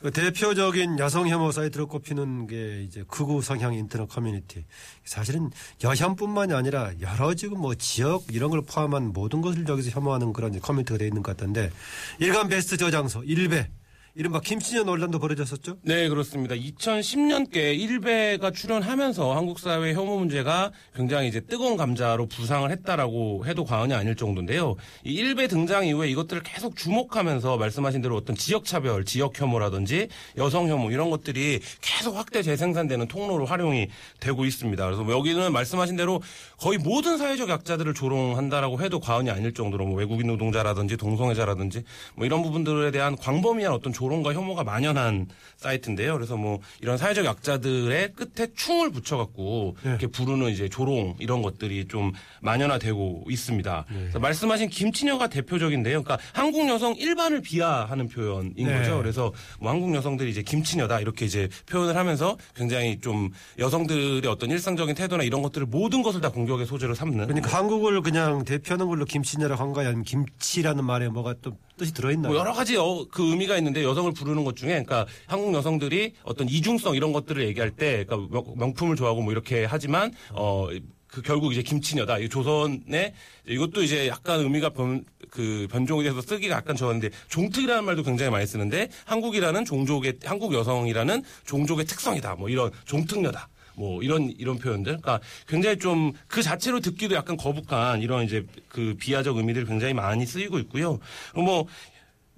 그 0.00 0.10
대표적인 0.10 0.98
여성 0.98 1.28
혐오 1.28 1.52
사이트로 1.52 1.86
꼽히는 1.86 2.48
게 2.48 2.82
이제 2.82 3.04
극우 3.06 3.40
성향 3.40 3.72
인터넷 3.74 4.08
커뮤니티. 4.08 4.64
사실은 5.04 5.48
여혐뿐만이 5.84 6.52
아니라 6.54 6.90
여러 7.00 7.34
지금 7.34 7.60
뭐 7.60 7.76
지역 7.76 8.24
이런 8.32 8.50
걸 8.50 8.62
포함한 8.62 9.12
모든 9.12 9.42
것을 9.42 9.64
여기서 9.68 9.90
혐오하는 9.90 10.32
그런 10.32 10.58
커뮤니티가 10.60 10.98
되어 10.98 11.06
있는 11.06 11.22
것 11.22 11.36
같던데 11.36 11.70
일간 12.18 12.48
베스트 12.48 12.76
저장소 12.76 13.22
일베 13.22 13.68
이른바 14.14 14.40
김치녀 14.40 14.82
논란도 14.82 15.18
벌어졌었죠? 15.18 15.78
네, 15.84 16.06
그렇습니다. 16.10 16.54
2010년께 16.54 17.78
일베가 17.80 18.50
출연하면서 18.50 19.34
한국 19.34 19.58
사회 19.58 19.94
혐오 19.94 20.18
문제가 20.18 20.70
굉장히 20.94 21.28
이제 21.28 21.40
뜨거운 21.40 21.78
감자로 21.78 22.26
부상을 22.26 22.70
했다라고 22.70 23.46
해도 23.46 23.64
과언이 23.64 23.94
아닐 23.94 24.14
정도인데요. 24.14 24.76
이 25.02 25.14
일베 25.14 25.46
등장 25.46 25.86
이후에 25.86 26.10
이것들을 26.10 26.42
계속 26.42 26.76
주목하면서 26.76 27.56
말씀하신 27.56 28.02
대로 28.02 28.16
어떤 28.16 28.36
지역 28.36 28.66
차별, 28.66 29.06
지역 29.06 29.40
혐오라든지 29.40 30.08
여성 30.36 30.68
혐오 30.68 30.90
이런 30.90 31.08
것들이 31.08 31.60
계속 31.80 32.14
확대 32.14 32.42
재생산되는 32.42 33.08
통로로 33.08 33.46
활용이 33.46 33.88
되고 34.20 34.44
있습니다. 34.44 34.84
그래서 34.84 35.04
뭐 35.04 35.14
여기는 35.14 35.50
말씀하신 35.50 35.96
대로 35.96 36.20
거의 36.58 36.76
모든 36.76 37.16
사회적 37.16 37.48
약자들을 37.48 37.94
조롱한다라고 37.94 38.82
해도 38.82 39.00
과언이 39.00 39.30
아닐 39.30 39.54
정도로 39.54 39.86
뭐 39.86 39.96
외국인 39.96 40.26
노동자라든지 40.26 40.98
동성애자라든지 40.98 41.82
뭐 42.14 42.26
이런 42.26 42.42
부분들에 42.42 42.90
대한 42.90 43.16
광범위한 43.16 43.72
어떤 43.72 43.94
조롱과 44.02 44.34
혐오가 44.34 44.64
만연한 44.64 45.28
사이트인데요. 45.56 46.14
그래서 46.14 46.36
뭐 46.36 46.58
이런 46.80 46.98
사회적 46.98 47.24
약자들의 47.24 48.14
끝에 48.14 48.48
충을 48.56 48.90
붙여갖고 48.90 49.76
이렇게 49.84 50.08
부르는 50.08 50.50
이제 50.50 50.68
조롱 50.68 51.14
이런 51.20 51.40
것들이 51.40 51.86
좀 51.86 52.12
만연화되고 52.40 53.26
있습니다. 53.30 53.84
그래서 53.88 54.18
말씀하신 54.18 54.70
김치녀가 54.70 55.28
대표적인데요. 55.28 56.02
그러니까 56.02 56.18
한국 56.32 56.68
여성 56.68 56.96
일반을 56.96 57.42
비하하는 57.42 58.08
표현인 58.08 58.54
네. 58.56 58.78
거죠. 58.78 58.98
그래서 58.98 59.32
뭐 59.60 59.70
한국 59.70 59.94
여성들이 59.94 60.30
이제 60.30 60.42
김치녀다 60.42 60.98
이렇게 60.98 61.24
이제 61.24 61.48
표현을 61.66 61.96
하면서 61.96 62.36
굉장히 62.56 62.98
좀 63.00 63.30
여성들의 63.60 64.26
어떤 64.26 64.50
일상적인 64.50 64.96
태도나 64.96 65.22
이런 65.22 65.42
것들을 65.42 65.68
모든 65.68 66.02
것을 66.02 66.20
다 66.20 66.30
공격의 66.30 66.66
소재로 66.66 66.94
삼는 66.94 67.28
그러니까 67.28 67.56
한국을 67.56 68.00
그냥 68.02 68.44
대표하는 68.44 68.88
걸로 68.88 69.04
김치녀라고 69.04 69.62
한 69.62 69.72
거야 69.72 69.88
아니면 69.88 70.02
김치라는 70.04 70.84
말에 70.84 71.08
뭐가 71.08 71.34
또 71.40 71.56
뜻이 71.82 71.94
들어있나요? 71.94 72.32
뭐 72.32 72.40
여러 72.40 72.52
가지 72.52 72.76
어, 72.76 73.04
그 73.10 73.30
의미가 73.30 73.56
있는데 73.58 73.82
여성을 73.82 74.12
부르는 74.12 74.44
것 74.44 74.56
중에 74.56 74.68
그러니까 74.70 75.06
한국 75.26 75.52
여성들이 75.54 76.14
어떤 76.24 76.48
이중성 76.48 76.94
이런 76.94 77.12
것들을 77.12 77.44
얘기할 77.48 77.70
때 77.70 78.04
그러니까 78.04 78.28
명- 78.30 78.54
명품을 78.56 78.96
좋아하고 78.96 79.22
뭐 79.22 79.32
이렇게 79.32 79.64
하지만 79.64 80.12
어. 80.30 80.68
그 81.12 81.20
결국 81.20 81.52
이제 81.52 81.60
김치녀다. 81.62 82.20
이 82.20 82.28
조선의 82.30 83.12
이것도 83.46 83.82
이제 83.82 84.08
약간 84.08 84.40
의미가 84.40 84.70
변, 84.70 85.04
그 85.28 85.68
변종에 85.70 86.04
대해서 86.04 86.22
쓰기가 86.22 86.56
약간 86.56 86.74
좋았는데 86.74 87.10
종특이라는 87.28 87.84
말도 87.84 88.02
굉장히 88.02 88.30
많이 88.30 88.46
쓰는데 88.46 88.88
한국이라는 89.04 89.66
종족의 89.66 90.20
한국 90.24 90.54
여성이라는 90.54 91.22
종족의 91.44 91.84
특성이다. 91.84 92.36
뭐 92.36 92.48
이런 92.48 92.70
종특녀다. 92.86 93.46
뭐 93.76 94.02
이런 94.02 94.32
이런 94.38 94.58
표현들, 94.58 94.98
그러니까 94.98 95.20
굉장히 95.46 95.78
좀 95.78 96.12
그 96.28 96.42
자체로 96.42 96.80
듣기도 96.80 97.14
약간 97.14 97.36
거북한 97.36 98.00
이런 98.02 98.24
이제 98.24 98.46
그 98.68 98.94
비하적 98.98 99.36
의미들이 99.36 99.66
굉장히 99.66 99.94
많이 99.94 100.26
쓰이고 100.26 100.58
있고요. 100.60 100.98
그리고 101.32 101.46
뭐. 101.46 101.66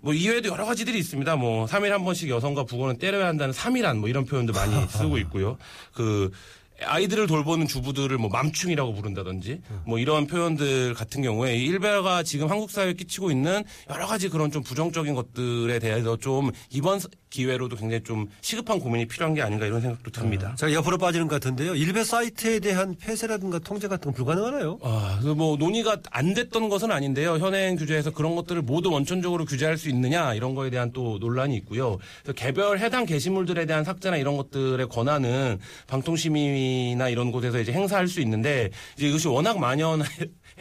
뭐 0.01 0.13
이외에도 0.13 0.51
여러 0.51 0.67
가지들이 0.67 0.99
있습니다. 0.99 1.35
뭐 1.37 1.65
3일 1.65 1.89
한 1.89 2.05
번씩 2.05 2.29
여성과 2.29 2.65
부고는 2.65 2.99
때려야 2.99 3.27
한다는 3.27 3.55
3일안 3.55 3.97
뭐 3.97 4.11
이런 4.11 4.27
표현도 4.27 4.53
많이 4.53 4.75
쓰고 4.93 5.17
있고요. 5.17 5.57
그 5.95 6.31
아이들을 6.85 7.27
돌보는 7.27 7.67
주부들을 7.67 8.19
뭐 8.19 8.29
맘충이라고 8.29 8.93
부른다든지 8.93 9.63
뭐 9.87 9.99
이런 9.99 10.27
표현들 10.27 10.93
같은 10.93 11.23
경우에 11.23 11.57
이 11.57 11.65
일베가 11.65 12.23
지금 12.23 12.51
한국 12.51 12.71
사회에 12.71 12.93
끼치고 12.93 13.31
있는 13.31 13.63
여러 13.89 14.07
가지 14.07 14.29
그런 14.29 14.51
좀 14.51 14.63
부정적인 14.63 15.15
것들에 15.15 15.79
대해서 15.79 16.19
좀 16.19 16.51
이번 16.69 17.01
기회로도 17.35 17.75
굉장히 17.77 18.05
좀 18.05 18.29
시급한 18.41 18.79
고민이 18.79 19.07
필요한 19.07 19.35
게 19.35 19.43
아닌가 19.43 19.67
이런 19.67 19.81
생각도 19.81 20.11
듭니다. 20.13 20.55
자, 20.57 20.73
옆으로 20.73 20.99
빠지는 20.99 21.27
것 21.27 21.41
같은데요. 21.41 21.75
일베 21.75 22.05
사이트에 22.05 22.61
대한 22.61 22.95
폐쇄라든가 22.95 23.59
통제 23.59 23.89
같은 23.89 24.13
건 24.13 24.15
불가능하나요? 24.15 24.79
아, 24.83 25.19
그뭐 25.21 25.57
논의가 25.57 25.99
안 26.11 26.35
됐던 26.35 26.69
것은 26.69 26.93
아닌데요. 26.93 27.39
현행 27.39 27.75
규제에서 27.75 28.13
그런 28.13 28.37
것들을 28.37 28.63
모두 28.63 28.91
원천적으로 28.91 29.45
규제할 29.47 29.77
수 29.77 29.89
있느냐 29.89 30.35
이런 30.35 30.55
거에 30.55 30.71
대한 30.71 30.93
또 30.93 31.19
논란이 31.19 31.57
있고요. 31.57 31.99
개별 32.37 32.79
해당 32.79 33.05
게시물들에 33.05 33.67
대한 33.67 33.83
삭제나 33.83 34.17
이런 34.17 34.37
것들의 34.37 34.89
권한은 34.89 35.59
방통심의나 35.89 37.09
이런 37.09 37.33
곳에서 37.33 37.59
이제 37.59 37.73
행사할 37.73 38.07
수 38.07 38.21
있는데 38.21 38.71
이제 38.97 39.09
이것이 39.09 39.27
워낙 39.27 39.59
만연해 39.59 40.05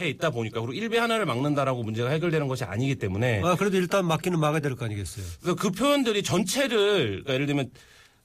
있다 0.00 0.30
보니까 0.30 0.60
그리고 0.60 0.72
일배 0.72 0.98
하나를 0.98 1.24
막는다라고 1.26 1.82
문제가 1.82 2.10
해결되는 2.10 2.48
것이 2.48 2.64
아니기 2.64 2.96
때문에 2.96 3.42
아, 3.44 3.54
그래도 3.56 3.76
일단 3.76 4.04
막기는 4.06 4.38
막아야 4.38 4.60
될 4.60 4.74
거 4.74 4.84
아니겠어요? 4.86 5.24
그래서 5.40 5.54
그 5.56 5.70
표현들이 5.70 6.22
전체를 6.22 7.06
그러니까 7.22 7.34
예를 7.34 7.46
들면 7.46 7.70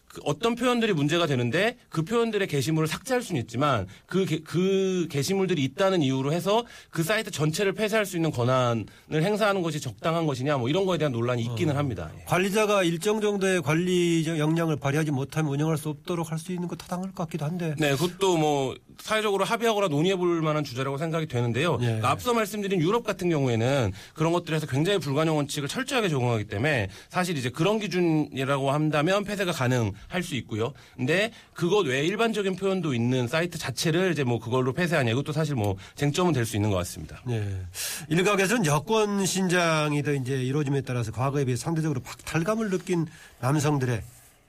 그 0.10 0.22
어떤 0.26 0.56
표현들이 0.56 0.93
문제가 0.93 1.28
되는데 1.28 1.78
그 1.89 2.02
표현들의 2.04 2.48
게시물을 2.48 2.88
삭제할 2.88 3.22
수는 3.22 3.39
있지만 3.41 3.86
그, 4.08 4.26
게, 4.26 4.39
그 4.39 5.08
게시물들이 5.12 5.63
있다는 5.63 6.02
이유로 6.02 6.34
해서 6.34 6.65
그 6.89 7.04
사이트 7.04 7.30
전체를 7.30 7.74
폐쇄할 7.74 8.08
수 8.08 8.15
있는 8.17 8.32
권한을 8.32 8.88
행사하는 9.13 9.62
것이 9.62 9.80
적당한 9.80 10.26
것이냐 10.26 10.58
뭐 10.58 10.67
이런 10.67 10.86
거에 10.86 10.98
대한 10.98 11.12
논란이 11.12 11.43
있기는 11.43 11.76
합니다. 11.76 12.10
예. 12.17 12.24
관리자가 12.26 12.84
일정 12.84 13.22
정도의 13.22 13.62
관리적 13.62 14.39
역량을 14.39 14.78
발휘하지 14.78 15.12
못하면 15.12 15.52
운영할 15.52 15.78
수 15.78 15.89
없도록 15.89 16.32
할 16.32 16.39
수 16.39 16.54
있는 16.54 16.67
거 16.69 16.76
타당할 16.78 17.12
것 17.12 17.26
같기도 17.26 17.45
한데. 17.45 17.76
네, 17.78 17.91
그것도 17.91 18.38
뭐 18.38 18.74
사회적으로 19.02 19.43
합의하거나 19.43 19.89
논의해 19.89 20.15
볼 20.15 20.41
만한 20.41 20.63
주제라고 20.63 20.98
생각이 20.98 21.28
되는데요. 21.28 21.78
예. 21.82 21.86
그러니까 21.86 22.10
앞서 22.12 22.34
말씀드린 22.34 22.82
유럽 22.82 23.04
같은 23.04 23.30
경우에는 23.30 23.91
그런 24.13 24.32
것들에서 24.32 24.65
굉장히 24.65 25.00
불가능 25.00 25.36
원칙을 25.36 25.67
철저하게 25.67 26.10
적용하기 26.10 26.45
때문에 26.45 26.88
사실 27.10 27.38
이제 27.38 27.50
그런 27.50 27.80
기준이라고 27.80 28.72
한다면 28.72 29.24
폐쇄가 29.26 29.52
가능 29.52 29.91
할 30.08 30.24
수 30.24 30.36
있고요. 30.36 30.74
근데 30.96 31.32
그것 31.54 31.86
외에 31.88 32.06
일반적인 32.06 32.56
표현도 32.56 32.94
있는 32.94 33.28
사이트 33.28 33.58
자체를 33.58 34.12
이제 34.12 34.24
뭐 34.24 34.40
그걸로 34.40 34.74
폐쇄하냐 34.74 35.12
이것도 35.12 35.32
사실 35.32 35.56
뭐 35.56 35.76
쟁점은 35.96 36.34
될 36.34 36.46
수 36.46 36.56
있는 36.56 36.70
것 36.70 36.78
같습니다. 36.78 37.22
네. 37.28 37.62
일각에서는 38.10 38.66
여권 38.66 39.26
신장이 39.26 40.02
더 40.04 40.14
이제 40.14 40.34
이루어짐에 40.44 40.82
따라서 40.82 41.12
과거에 41.12 41.46
비해 41.46 41.56
상대적으로 41.56 42.02
박탈감을 42.02 42.70
느낀 42.70 43.06
남성들의 43.40 44.02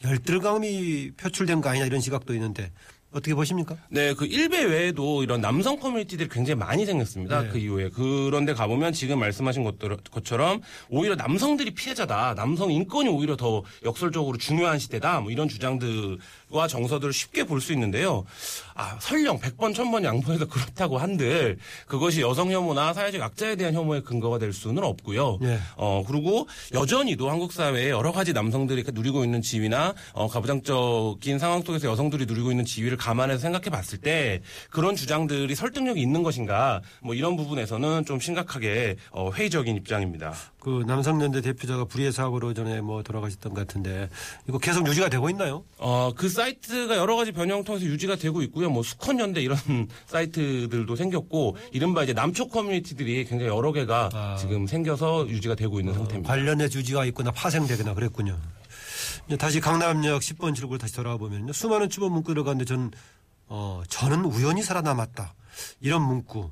열들감이 0.04 1.12
표출된 1.16 1.60
거 1.60 1.68
아니냐 1.68 1.86
이런 1.86 2.00
시각도 2.00 2.34
있는데 2.34 2.70
어떻게 3.12 3.34
보십니까? 3.34 3.76
네, 3.88 4.14
그 4.14 4.24
일베 4.24 4.64
외에도 4.64 5.22
이런 5.22 5.40
남성 5.40 5.78
커뮤니티들이 5.78 6.28
굉장히 6.28 6.58
많이 6.58 6.86
생겼습니다. 6.86 7.42
네. 7.42 7.48
그 7.48 7.58
이후에. 7.58 7.90
그런데 7.94 8.54
가보면 8.54 8.92
지금 8.92 9.18
말씀하신 9.18 9.64
것들, 9.64 9.96
것처럼 10.10 10.60
오히려 10.88 11.14
남성들이 11.16 11.72
피해자다. 11.72 12.34
남성 12.34 12.70
인권이 12.70 13.08
오히려 13.08 13.36
더 13.36 13.62
역설적으로 13.84 14.38
중요한 14.38 14.78
시대다. 14.78 15.20
뭐 15.20 15.30
이런 15.30 15.48
주장들과 15.48 16.68
정서들을 16.68 17.12
쉽게 17.12 17.44
볼 17.44 17.60
수 17.60 17.72
있는데요. 17.74 18.24
아, 18.74 18.96
설령 19.00 19.38
100번, 19.40 19.74
1000번 19.74 20.02
양보해서 20.04 20.46
그렇다고 20.46 20.96
한들 20.96 21.58
그것이 21.86 22.22
여성 22.22 22.50
혐오나 22.50 22.94
사회적 22.94 23.20
약자에 23.20 23.56
대한 23.56 23.74
혐오의 23.74 24.02
근거가 24.02 24.38
될 24.38 24.54
수는 24.54 24.82
없고요. 24.82 25.38
네. 25.42 25.58
어, 25.76 26.02
그리고 26.06 26.48
여전히도 26.72 27.28
한국 27.28 27.52
사회에 27.52 27.90
여러 27.90 28.12
가지 28.12 28.32
남성들이 28.32 28.84
누리고 28.94 29.24
있는 29.24 29.42
지위나 29.42 29.94
어, 30.14 30.28
가부장적인 30.28 31.38
상황 31.38 31.62
속에서 31.62 31.88
여성들이 31.88 32.24
누리고 32.24 32.50
있는 32.50 32.64
지위를 32.64 32.96
감안해서 33.00 33.40
생각해 33.40 33.70
봤을 33.70 33.98
때 33.98 34.42
그런 34.68 34.94
주장들이 34.94 35.54
설득력이 35.54 36.00
있는 36.00 36.22
것인가 36.22 36.82
뭐 37.02 37.14
이런 37.14 37.36
부분에서는 37.36 38.04
좀 38.04 38.20
심각하게 38.20 38.96
어, 39.10 39.30
회의적인 39.32 39.74
입장입니다. 39.76 40.34
그 40.60 40.84
남성연대 40.86 41.40
대표자가 41.40 41.86
불의의 41.86 42.12
사고로 42.12 42.52
전에 42.52 42.82
뭐 42.82 43.02
돌아가셨던 43.02 43.54
것 43.54 43.66
같은데 43.66 44.10
이거 44.46 44.58
계속 44.58 44.86
유지가 44.86 45.08
되고 45.08 45.30
있나요? 45.30 45.64
어, 45.78 46.12
그 46.14 46.28
사이트가 46.28 46.96
여러 46.96 47.16
가지 47.16 47.32
변형을 47.32 47.64
통해서 47.64 47.86
유지가 47.86 48.16
되고 48.16 48.42
있고요. 48.42 48.68
뭐 48.68 48.82
수컷연대 48.82 49.40
이런 49.40 49.56
사이트들도 50.06 50.94
생겼고 50.94 51.56
이른바 51.72 52.04
이제 52.04 52.12
남초 52.12 52.48
커뮤니티들이 52.48 53.24
굉장히 53.24 53.50
여러 53.50 53.72
개가 53.72 54.10
아. 54.12 54.36
지금 54.38 54.66
생겨서 54.66 55.26
유지가 55.28 55.54
되고 55.54 55.80
있는 55.80 55.94
상태입니다. 55.94 56.30
관련해 56.30 56.68
주지가 56.68 57.06
있거나 57.06 57.30
파생되거나 57.30 57.94
그랬군요. 57.94 58.36
다시 59.36 59.60
강남역 59.60 60.20
10번 60.22 60.54
출구를 60.54 60.78
다시 60.78 60.94
돌아와 60.94 61.16
보면요. 61.16 61.52
수많은 61.52 61.88
추모 61.88 62.08
문구를 62.08 62.44
가는데 62.44 62.64
전, 62.64 62.90
어, 63.46 63.82
저는 63.88 64.24
우연히 64.24 64.62
살아남았다. 64.62 65.34
이런 65.80 66.02
문구. 66.02 66.50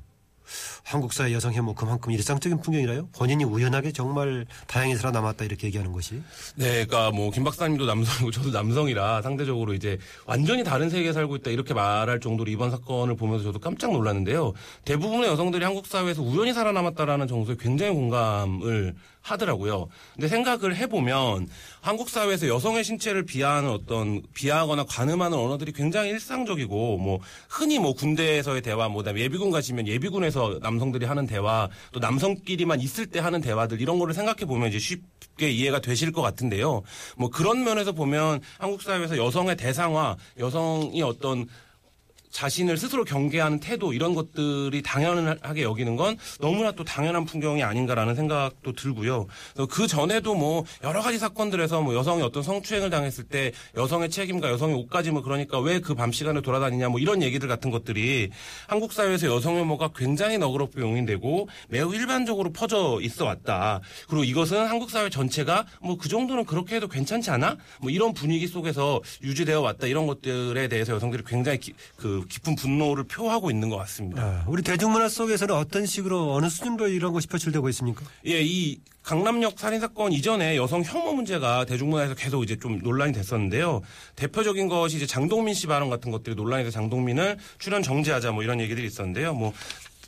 한국 0.83 1.13
사회 1.13 1.31
여성 1.31 1.53
혐오 1.53 1.75
그만큼 1.75 2.11
일상적인 2.11 2.61
풍경이라요. 2.61 3.09
본인이 3.15 3.43
우연하게 3.43 3.91
정말 3.91 4.47
다행히 4.65 4.95
살아남았다 4.95 5.45
이렇게 5.45 5.67
얘기하는 5.67 5.91
것이. 5.91 6.23
네, 6.55 6.85
그러니까 6.85 7.11
뭐 7.11 7.29
김 7.29 7.43
박사님도 7.43 7.85
남성이고 7.85 8.31
저도 8.33 8.49
남성이라 8.49 9.21
상대적으로 9.21 9.75
이제 9.75 9.99
완전히 10.25 10.63
다른 10.63 10.89
세계에 10.89 11.13
살고 11.13 11.35
있다 11.35 11.51
이렇게 11.51 11.75
말할 11.75 12.19
정도로 12.19 12.49
이번 12.49 12.71
사건을 12.71 13.15
보면서 13.15 13.43
저도 13.43 13.59
깜짝 13.59 13.91
놀랐는데요. 13.91 14.53
대부분의 14.85 15.29
여성들이 15.29 15.63
한국 15.63 15.85
사회에서 15.85 16.23
우연히 16.23 16.51
살아남았다라는 16.53 17.27
정서에 17.27 17.55
굉장히 17.59 17.93
공감을 17.93 18.95
하더라고요. 19.31 19.87
근데 20.13 20.27
생각을 20.27 20.75
해보면 20.75 21.47
한국 21.81 22.09
사회에서 22.09 22.47
여성의 22.47 22.83
신체를 22.83 23.25
비하하는 23.25 23.69
어떤 23.69 24.21
비하하거나 24.33 24.85
관음하는 24.85 25.37
언어들이 25.37 25.71
굉장히 25.71 26.09
일상적이고 26.09 26.97
뭐 26.97 27.19
흔히 27.49 27.79
뭐 27.79 27.93
군대에서의 27.93 28.61
대화, 28.61 28.87
뭐 28.89 28.97
그다음에 28.97 29.21
예비군 29.21 29.51
가시면 29.51 29.87
예비군에서 29.87 30.59
남성들이 30.61 31.05
하는 31.05 31.27
대화, 31.27 31.69
또 31.91 31.99
남성끼리만 31.99 32.81
있을 32.81 33.05
때 33.07 33.19
하는 33.19 33.41
대화들 33.41 33.81
이런 33.81 33.99
거를 33.99 34.13
생각해 34.13 34.45
보면 34.45 34.69
이제 34.69 34.79
쉽게 34.79 35.49
이해가 35.49 35.79
되실 35.81 36.11
것 36.11 36.21
같은데요. 36.21 36.81
뭐 37.17 37.29
그런 37.29 37.63
면에서 37.63 37.91
보면 37.91 38.41
한국 38.57 38.81
사회에서 38.81 39.17
여성의 39.17 39.57
대상화, 39.57 40.17
여성이 40.39 41.01
어떤 41.01 41.47
자신을 42.31 42.77
스스로 42.77 43.03
경계하는 43.03 43.59
태도 43.59 43.93
이런 43.93 44.13
것들이 44.13 44.81
당연하게 44.81 45.63
여기는 45.63 45.95
건 45.95 46.17
너무나 46.39 46.71
또 46.71 46.83
당연한 46.83 47.25
풍경이 47.25 47.63
아닌가라는 47.63 48.15
생각도 48.15 48.73
들고요. 48.73 49.27
그 49.69 49.87
전에도 49.87 50.35
뭐 50.35 50.63
여러 50.83 51.01
가지 51.01 51.17
사건들에서 51.17 51.81
뭐 51.81 51.95
여성이 51.95 52.21
어떤 52.21 52.43
성추행을 52.43 52.89
당했을 52.89 53.23
때 53.25 53.51
여성의 53.75 54.09
책임과 54.09 54.49
여성의 54.51 54.75
옷까지 54.75 55.11
뭐 55.11 55.21
그러니까 55.21 55.59
왜 55.59 55.79
그 55.79 55.95
밤 55.95 56.11
시간에 56.11 56.41
돌아다니냐 56.41 56.89
뭐 56.89 56.99
이런 56.99 57.21
얘기들 57.23 57.47
같은 57.47 57.71
것들이 57.71 58.29
한국 58.67 58.93
사회에서 58.93 59.27
여성 59.27 59.57
혐오가 59.57 59.89
굉장히 59.95 60.37
너그럽게 60.37 60.81
용인되고 60.81 61.47
매우 61.69 61.93
일반적으로 61.95 62.51
퍼져 62.53 62.99
있어 63.01 63.25
왔다. 63.25 63.81
그리고 64.07 64.23
이것은 64.23 64.67
한국 64.67 64.89
사회 64.91 65.09
전체가 65.09 65.65
뭐 65.81 65.97
그 65.99 66.07
정도는 66.07 66.45
그렇게 66.45 66.75
해도 66.77 66.87
괜찮지 66.87 67.29
않아? 67.31 67.57
뭐 67.81 67.89
이런 67.91 68.13
분위기 68.13 68.47
속에서 68.47 69.01
유지되어 69.21 69.59
왔다. 69.61 69.85
이런 69.87 70.07
것들에 70.07 70.67
대해서 70.69 70.93
여성들이 70.93 71.23
굉장히 71.27 71.59
기- 71.59 71.73
그 71.97 72.18
깊은 72.27 72.55
분노를 72.55 73.05
표하고 73.05 73.51
있는 73.51 73.69
것 73.69 73.77
같습니다. 73.77 74.21
아, 74.21 74.45
우리 74.47 74.61
대중문화 74.61 75.09
속에서는 75.09 75.55
어떤 75.55 75.85
식으로 75.85 76.33
어느 76.33 76.49
수준으로 76.49 76.87
이런 76.87 77.13
것이 77.13 77.27
표출되고 77.27 77.67
있습니까? 77.69 78.03
예, 78.25 78.41
이 78.41 78.79
강남역 79.03 79.57
살인 79.57 79.79
사건 79.79 80.11
이전에 80.11 80.55
여성 80.57 80.83
혐오 80.83 81.13
문제가 81.13 81.65
대중문화에서 81.65 82.15
계속 82.15 82.43
이제 82.43 82.57
좀 82.57 82.79
논란이 82.79 83.13
됐었는데요. 83.13 83.81
대표적인 84.15 84.67
것이 84.67 84.97
이제 84.97 85.05
장동민 85.05 85.53
씨 85.53 85.67
발언 85.67 85.89
같은 85.89 86.11
것들이 86.11 86.35
논란이 86.35 86.63
돼서 86.63 86.75
장동민을 86.75 87.37
출연 87.57 87.81
정지하자 87.81 88.31
뭐 88.31 88.43
이런 88.43 88.59
얘기들이 88.59 88.85
있었는데요. 88.85 89.33
뭐 89.33 89.53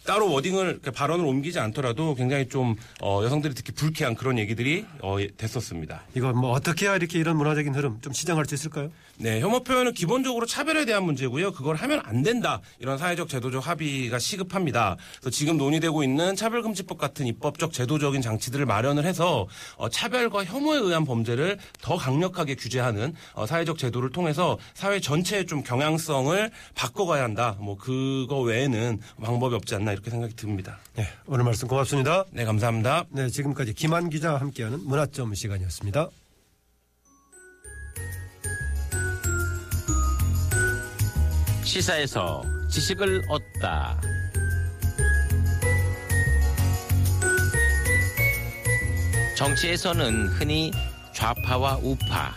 따로 0.04 0.32
워딩을 0.32 0.80
발언을 0.94 1.26
옮기지 1.26 1.60
않더라도 1.60 2.16
굉장히 2.16 2.48
좀 2.50 2.76
어, 3.02 3.22
여성들이 3.24 3.54
특히 3.54 3.72
불쾌한 3.72 4.16
그런 4.16 4.40
얘기들이 4.40 4.86
어, 5.02 5.18
예, 5.20 5.28
됐었습니다. 5.38 6.04
이거 6.16 6.34
뭐 6.34 6.52
어떻게 6.52 6.88
해야 6.88 6.96
이렇게 6.96 7.20
이런 7.20 7.38
문화적인 7.38 7.74
흐름 7.76 8.02
좀 8.02 8.12
시정할 8.14 8.46
수 8.46 8.56
있을까요? 8.56 8.92
네, 9.22 9.40
혐오 9.40 9.64
표현은 9.64 9.94
기본적으로 9.94 10.48
차별에 10.48 10.84
대한 10.86 11.04
문제고요. 11.04 11.52
그걸 11.52 11.76
하면 11.76 12.02
안 12.04 12.24
된다. 12.24 12.60
이런 12.80 12.98
사회적 12.98 13.30
제도적 13.30 13.68
합의가 13.68 14.18
시급합니다. 14.18 14.98
그래서 15.20 15.30
지금 15.30 15.58
논의되고 15.58 16.04
있는 16.04 16.36
차별금지법 16.36 16.98
같은 16.98 17.28
입법적 17.28 17.72
제도적인 17.72 18.24
장치들을 18.24 18.66
마련을 18.66 19.06
해서 19.06 19.48
어, 19.78 19.90
차별과 19.90 20.46
혐오에 20.46 20.80
의한 20.80 21.06
범죄를 21.06 21.60
더 21.82 21.98
강력하게 21.98 22.56
규제하는 22.56 23.14
어, 23.34 23.46
사회적 23.46 23.78
제도를 23.78 24.10
통해서 24.10 24.58
사회 24.74 25.00
전체의 25.00 25.46
좀 25.46 25.62
경향성을 25.62 26.50
바꿔가야 26.74 27.24
한다. 27.24 27.56
뭐 27.60 27.78
그거 27.78 28.40
외에는 28.40 29.02
방법이 29.22 29.54
없지 29.54 29.76
않나 29.76 29.94
이렇게 29.94 30.10
생각이 30.10 30.36
듭니다. 30.36 30.80
네, 30.96 31.06
오늘 31.28 31.44
말씀 31.44 31.68
고맙습니다. 31.68 32.26
네, 32.32 32.44
감사합니다. 32.44 33.06
네, 33.12 33.30
지금까지 33.30 33.76
김한 33.76 34.10
기자와 34.10 34.40
함께하는 34.42 34.80
문화점 34.84 35.36
시간이었습니다. 35.36 36.10
시사에서 41.72 42.44
지식을 42.70 43.24
얻다. 43.30 44.02
정치에서는 49.38 50.28
흔히 50.28 50.74
좌파와 51.14 51.78
우파, 51.82 52.36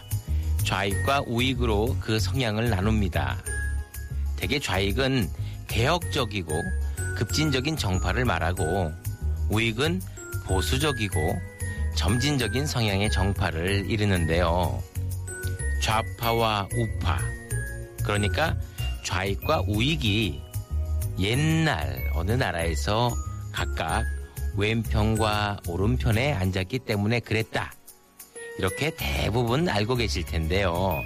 좌익과 0.64 1.25
우익으로 1.27 1.97
그 2.01 2.20
성향을 2.20 2.70
나눕니다. 2.70 3.42
대개 4.37 4.61
좌익은 4.61 5.29
개혁적이고 5.66 6.53
급진적인 7.16 7.77
정파를 7.77 8.25
말하고 8.25 8.92
우익은 9.51 10.01
보수적이고 10.44 11.18
점진적인 11.97 12.68
성향의 12.68 13.11
정파를 13.11 13.90
이르는데요. 13.90 14.81
좌파와 15.83 16.68
우파, 16.77 17.18
그러니까 18.05 18.57
좌익과 19.05 19.64
우익이 19.69 20.40
옛날 21.19 22.11
어느 22.14 22.33
나라에서 22.33 23.14
각각 23.53 24.05
왼편과 24.57 25.61
오른편에 25.69 26.33
앉았기 26.33 26.81
때문에 26.81 27.21
그랬다. 27.21 27.73
이렇게 28.59 28.90
대부분 28.97 29.69
알고 29.69 29.97
계실 29.97 30.25
텐데요. 30.25 31.03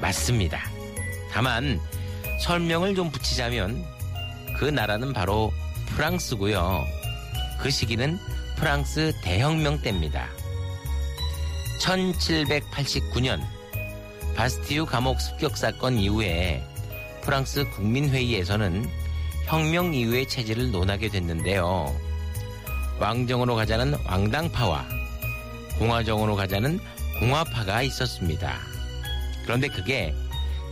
맞습니다. 0.00 0.60
다만 1.30 1.80
설명을 2.40 2.94
좀 2.94 3.10
붙이자면 3.10 3.84
그 4.56 4.64
나라는 4.64 5.12
바로 5.12 5.52
프랑스고요. 5.88 6.84
그 7.60 7.70
시기는 7.70 8.18
프랑스 8.56 9.12
대혁명 9.22 9.82
때입니다. 9.82 10.28
1789년 11.80 13.40
바스티유 14.36 14.86
감옥 14.86 15.20
습격 15.20 15.56
사건 15.56 15.98
이후에 15.98 16.64
프랑스 17.28 17.68
국민회의에서는 17.68 18.88
혁명 19.44 19.92
이후의 19.92 20.28
체제를 20.28 20.70
논하게 20.70 21.10
됐는데요. 21.10 21.94
왕정으로 23.00 23.54
가자는 23.54 23.98
왕당파와 24.06 24.88
공화정으로 25.78 26.36
가자는 26.36 26.80
공화파가 27.20 27.82
있었습니다. 27.82 28.58
그런데 29.42 29.68
그게 29.68 30.14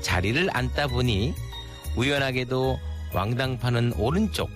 자리를 0.01 0.49
앉다 0.51 0.87
보니 0.87 1.35
우연하게도 1.95 2.81
왕당파는 3.13 3.93
오른쪽, 3.99 4.49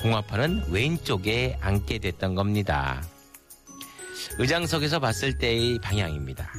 공화파는 0.00 0.70
왼쪽에 0.70 1.58
앉게 1.60 1.98
됐던 1.98 2.34
겁니다. 2.34 3.02
의장석에서 4.38 5.00
봤을 5.00 5.36
때의 5.36 5.80
방향입니다. 5.82 6.50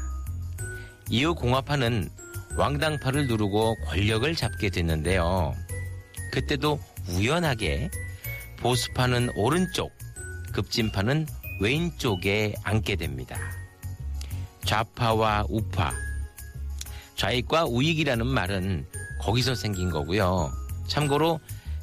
이후 1.10 1.34
공화파는 1.34 2.12
왕당파를 2.58 3.28
누르고 3.28 3.76
권력을 3.86 4.34
잡게 4.36 4.70
됐는데요. 4.70 5.56
그때도 6.32 6.80
우연하게 7.10 7.90
보수파는 8.60 9.30
오른쪽, 9.36 9.92
급진파는 10.54 11.28
왼쪽에 11.62 12.56
앉게 12.64 12.96
됩니다. 12.96 13.38
좌파와 14.66 15.46
우파, 15.50 15.94
좌익과 17.16 17.66
우익이라는 17.66 18.26
말은 18.26 18.86
거기서 19.22 19.56
생긴 19.56 19.92
거고요. 19.92 20.52
참고로 20.88 21.40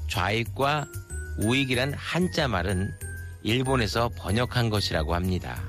좌익과 0.08 0.86
우익이란 1.38 1.94
한자 1.94 2.48
말은 2.48 2.92
일본에서 3.42 4.10
번역한 4.16 4.70
것이라고 4.70 5.14
합니다. 5.14 5.62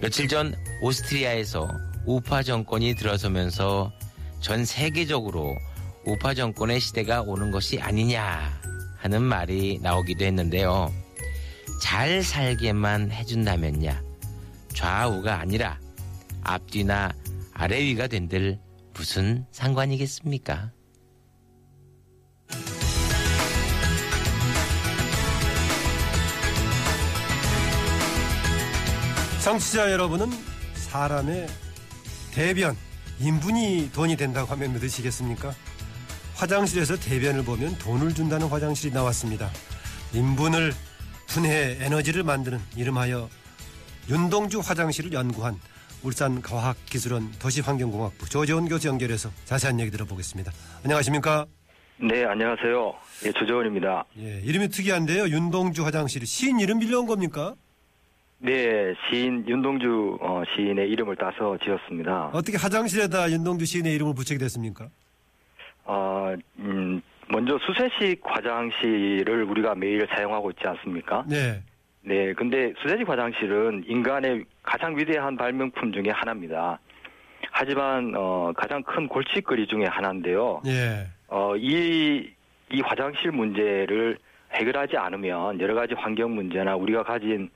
며칠 0.00 0.28
전 0.28 0.54
오스트리아에서 0.80 1.89
우파 2.06 2.42
정권이 2.42 2.94
들어서면서 2.94 3.92
전 4.40 4.64
세계적으로 4.64 5.56
우파 6.06 6.34
정권의 6.34 6.80
시대가 6.80 7.20
오는 7.22 7.50
것이 7.50 7.78
아니냐 7.78 8.60
하는 8.96 9.22
말이 9.22 9.78
나오기도 9.82 10.24
했는데요. 10.24 10.92
잘 11.82 12.22
살게만 12.22 13.10
해준다면야 13.10 14.02
좌우가 14.74 15.40
아니라 15.40 15.78
앞뒤나 16.42 17.10
아래 17.52 17.80
위가 17.80 18.06
된들 18.06 18.58
무슨 18.94 19.46
상관이겠습니까? 19.50 20.72
청취자 29.42 29.90
여러분은 29.90 30.30
사람의 30.74 31.46
대변, 32.32 32.76
인분이 33.18 33.90
돈이 33.92 34.16
된다고 34.16 34.50
하면 34.52 34.72
믿으시겠습니까? 34.74 35.52
화장실에서 36.36 36.96
대변을 36.96 37.44
보면 37.44 37.76
돈을 37.78 38.14
준다는 38.14 38.48
화장실이 38.48 38.94
나왔습니다. 38.94 39.50
인분을 40.14 40.72
분해 41.28 41.78
에너지를 41.80 42.22
만드는 42.22 42.58
이름하여 42.76 43.28
윤동주 44.08 44.60
화장실을 44.60 45.12
연구한 45.12 45.60
울산과학기술원 46.02 47.32
도시환경공학부 47.38 48.28
조재원 48.28 48.68
교수 48.68 48.88
연결해서 48.88 49.30
자세한 49.44 49.78
얘기 49.80 49.90
들어보겠습니다. 49.90 50.50
안녕하십니까? 50.82 51.46
네, 51.98 52.24
안녕하세요. 52.24 52.94
예, 53.26 53.32
조재원입니다. 53.32 54.04
예, 54.18 54.40
이름이 54.42 54.68
특이한데요. 54.70 55.28
윤동주 55.28 55.84
화장실. 55.84 56.26
시인 56.26 56.58
이름 56.58 56.78
빌려온 56.78 57.06
겁니까? 57.06 57.54
네, 58.42 58.94
시인 59.08 59.46
윤동주 59.46 60.18
어, 60.20 60.42
시인의 60.54 60.88
이름을 60.90 61.16
따서 61.16 61.58
지었습니다. 61.62 62.30
어떻게 62.32 62.56
화장실에다 62.56 63.30
윤동주 63.30 63.66
시인의 63.66 63.94
이름을 63.94 64.14
붙이게 64.14 64.38
됐습니까? 64.38 64.88
어, 65.84 66.34
음, 66.58 67.02
먼저 67.28 67.58
수세식 67.58 68.22
화장실을 68.24 69.44
우리가 69.44 69.74
매일 69.74 70.06
사용하고 70.08 70.50
있지 70.52 70.66
않습니까? 70.66 71.24
네. 71.28 71.62
네, 72.02 72.32
근데 72.32 72.72
수세식 72.80 73.06
화장실은 73.06 73.84
인간의 73.86 74.44
가장 74.62 74.96
위대한 74.96 75.36
발명품 75.36 75.92
중에 75.92 76.10
하나입니다. 76.10 76.78
하지만 77.50 78.14
어, 78.16 78.52
가장 78.56 78.82
큰 78.82 79.06
골칫거리 79.06 79.66
중에 79.66 79.84
하나인데요. 79.84 80.62
예. 80.66 81.06
어, 81.28 81.54
이, 81.56 82.30
이 82.72 82.80
화장실 82.80 83.32
문제를 83.32 84.16
해결하지 84.52 84.96
않으면 84.96 85.60
여러 85.60 85.74
가지 85.74 85.94
환경 85.94 86.34
문제나 86.34 86.74
우리가 86.76 87.02
가진 87.02 87.50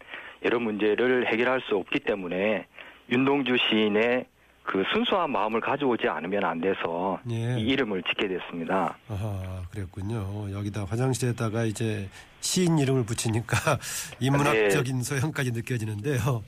여러 0.45 0.59
문제를 0.61 1.27
해결할 1.33 1.61
수 1.63 1.77
없기 1.77 2.01
때문에 2.01 2.67
윤동주 3.11 3.57
시인의 3.69 4.27
그 4.65 4.83
순수한 4.95 5.31
마음을 5.31 5.61
가져오지 5.61 6.09
않으면 6.09 6.45
안 6.45 6.61
돼서 6.61 7.21
예. 7.31 7.59
이 7.59 7.67
이름을 7.69 8.03
짓게 8.03 8.29
됐습니다. 8.29 8.97
아하, 9.11 9.63
그랬군요. 9.71 10.51
여기다 10.53 10.85
화장실에다가 10.85 11.65
이제 11.65 12.09
시인 12.41 12.79
이름을 12.79 13.05
붙이니까 13.05 13.57
인문학적인 14.21 15.03
소양까지 15.03 15.53
느껴지는데요. 15.53 16.43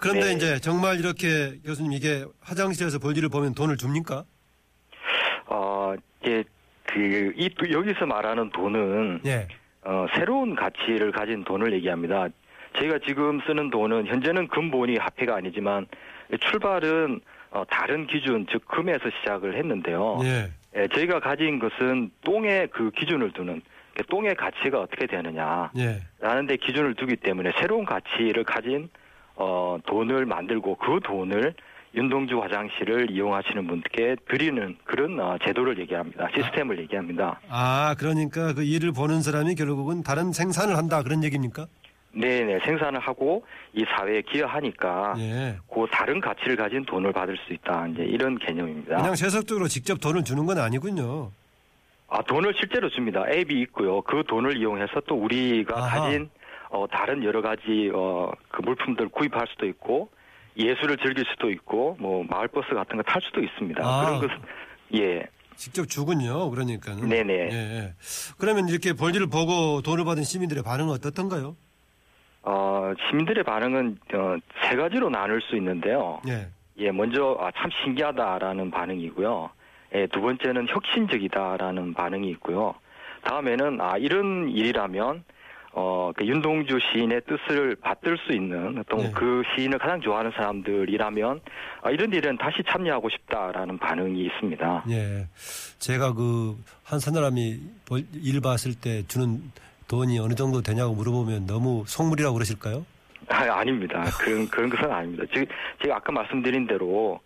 그런데 0.00 0.26
네. 0.26 0.32
이제 0.32 0.58
정말 0.58 0.98
이렇게 0.98 1.58
교수님 1.64 1.92
이게 1.92 2.24
화장실에서 2.40 2.98
볼일을 2.98 3.28
보면 3.28 3.54
돈을 3.54 3.76
줍니까? 3.76 4.24
어, 5.46 5.94
이제 6.22 6.42
그, 6.84 7.32
이, 7.36 7.50
여기서 7.72 8.04
말하는 8.04 8.50
돈은 8.50 9.20
예. 9.26 9.46
어, 9.84 10.06
새로운 10.16 10.56
가치를 10.56 11.12
가진 11.12 11.44
돈을 11.44 11.72
얘기합니다. 11.74 12.28
저희가 12.78 12.98
지금 13.06 13.40
쓰는 13.46 13.70
돈은 13.70 14.06
현재는 14.06 14.48
근본이 14.48 14.96
화폐가 14.96 15.36
아니지만 15.36 15.86
출발은 16.40 17.20
어, 17.50 17.64
다른 17.68 18.06
기준, 18.06 18.46
즉 18.50 18.64
금에서 18.66 19.10
시작을 19.20 19.56
했는데요. 19.56 20.20
예. 20.22 20.50
예, 20.76 20.86
저희가 20.88 21.18
가진 21.18 21.58
것은 21.58 22.10
똥의 22.22 22.68
그 22.68 22.90
기준을 22.92 23.32
두는 23.32 23.60
그 23.96 24.04
똥의 24.04 24.36
가치가 24.36 24.80
어떻게 24.80 25.06
되느냐라는 25.06 25.70
예. 25.78 26.46
데 26.46 26.56
기준을 26.56 26.94
두기 26.94 27.16
때문에 27.16 27.50
새로운 27.58 27.84
가치를 27.84 28.44
가진 28.44 28.88
어, 29.34 29.78
돈을 29.86 30.26
만들고 30.26 30.76
그 30.76 31.00
돈을 31.02 31.54
윤동주 31.92 32.40
화장실을 32.40 33.10
이용하시는 33.10 33.66
분께 33.66 34.14
드리는 34.28 34.76
그런 34.84 35.18
어, 35.18 35.36
제도를 35.44 35.78
얘기합니다. 35.80 36.28
시스템을 36.34 36.78
얘기합니다. 36.82 37.40
아, 37.48 37.96
그러니까 37.98 38.54
그 38.54 38.62
일을 38.62 38.92
보는 38.92 39.22
사람이 39.22 39.56
결국은 39.56 40.04
다른 40.04 40.30
생산을 40.32 40.76
한다 40.76 41.02
그런 41.02 41.24
얘기입니까? 41.24 41.66
네네 42.12 42.58
생산을 42.64 42.98
하고 43.00 43.44
이 43.72 43.84
사회에 43.96 44.22
기여하니까 44.22 45.14
예. 45.18 45.56
그 45.72 45.86
다른 45.92 46.20
가치를 46.20 46.56
가진 46.56 46.84
돈을 46.84 47.12
받을 47.12 47.36
수 47.46 47.52
있다 47.52 47.86
이제 47.88 48.02
이런 48.02 48.36
개념입니다. 48.38 48.96
그냥 48.96 49.14
세속적으로 49.14 49.68
직접 49.68 50.00
돈을 50.00 50.24
주는 50.24 50.44
건 50.44 50.58
아니군요. 50.58 51.30
아 52.08 52.20
돈을 52.22 52.54
실제로 52.58 52.90
줍니다. 52.90 53.24
앱이 53.30 53.60
있고요. 53.62 54.02
그 54.02 54.24
돈을 54.26 54.56
이용해서 54.56 55.00
또 55.06 55.14
우리가 55.14 55.78
아하. 55.78 56.00
가진 56.00 56.28
어, 56.70 56.86
다른 56.88 57.22
여러 57.22 57.40
가지 57.42 57.90
어, 57.94 58.30
그 58.48 58.62
물품들 58.62 59.08
구입할 59.10 59.46
수도 59.50 59.66
있고 59.66 60.10
예술을 60.56 60.96
즐길 60.98 61.24
수도 61.30 61.50
있고 61.50 61.96
뭐 62.00 62.24
마을버스 62.28 62.70
같은 62.74 62.96
거 62.96 63.02
탈 63.04 63.22
수도 63.22 63.40
있습니다. 63.40 63.80
아. 63.84 64.04
그런 64.04 64.20
것은 64.20 64.42
예 64.96 65.22
직접 65.54 65.86
주군요. 65.88 66.50
그러니까는. 66.50 67.08
네네. 67.08 67.32
예, 67.34 67.52
예. 67.52 67.94
그러면 68.38 68.68
이렇게 68.68 68.94
볼일을 68.94 69.26
보고 69.28 69.82
돈을 69.82 70.04
받은 70.04 70.24
시민들의 70.24 70.62
반응은 70.64 70.92
어떻던가요? 70.94 71.54
어, 72.42 72.92
시민들의 73.08 73.44
반응은 73.44 73.98
어, 74.14 74.36
세 74.68 74.76
가지로 74.76 75.10
나눌 75.10 75.40
수 75.42 75.56
있는데요. 75.56 76.20
예. 76.28 76.48
예, 76.78 76.90
먼저 76.90 77.36
아, 77.40 77.50
참 77.56 77.70
신기하다라는 77.84 78.70
반응이고요. 78.70 79.50
예, 79.94 80.06
두 80.06 80.20
번째는 80.20 80.68
혁신적이다라는 80.68 81.94
반응이 81.94 82.28
있고요. 82.30 82.74
다음에는 83.22 83.80
아 83.80 83.98
이런 83.98 84.48
일이라면 84.48 85.24
어, 85.72 86.10
그 86.16 86.26
윤동주 86.26 86.78
시인의 86.92 87.20
뜻을 87.28 87.76
받들 87.76 88.16
수 88.18 88.32
있는 88.32 88.82
또 88.88 88.96
네. 88.96 89.12
그 89.14 89.42
시인을 89.54 89.78
가장 89.78 90.00
좋아하는 90.00 90.32
사람들이라면 90.32 91.40
아, 91.82 91.90
이런 91.90 92.12
일은 92.12 92.38
다시 92.38 92.62
참여하고 92.66 93.08
싶다라는 93.10 93.78
반응이 93.78 94.24
있습니다. 94.24 94.84
예. 94.90 95.26
제가 95.78 96.14
그 96.14 96.56
한 96.84 96.98
사람이 96.98 97.60
볼- 97.86 98.02
일 98.14 98.40
봤을 98.40 98.74
때 98.74 99.06
주는 99.06 99.40
돈이 99.90 100.20
어느 100.20 100.34
정도 100.34 100.62
되냐고 100.62 100.94
물어보면 100.94 101.46
너무 101.46 101.82
속물이라고 101.84 102.34
그러실까요? 102.34 102.86
아, 103.28 103.58
아닙니다. 103.58 104.04
그런 104.20 104.48
그런 104.48 104.70
것은 104.70 104.90
아닙니다. 104.90 105.24
즉 105.34 105.48
제가 105.82 105.96
아까 105.96 106.12
말씀드린 106.12 106.68
대로 106.68 107.18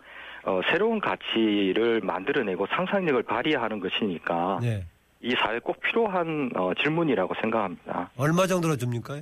어, 0.43 0.61
새로운 0.71 0.99
가치를 0.99 2.01
만들어내고 2.01 2.65
상상력을 2.67 3.21
발휘하는 3.21 3.79
것이니까 3.79 4.59
예. 4.63 4.83
이 5.21 5.35
사회에 5.39 5.59
꼭 5.59 5.79
필요한 5.79 6.49
어, 6.55 6.73
질문이라고 6.81 7.35
생각합니다. 7.39 8.09
얼마 8.17 8.47
정도로 8.47 8.77
줍니까? 8.77 9.21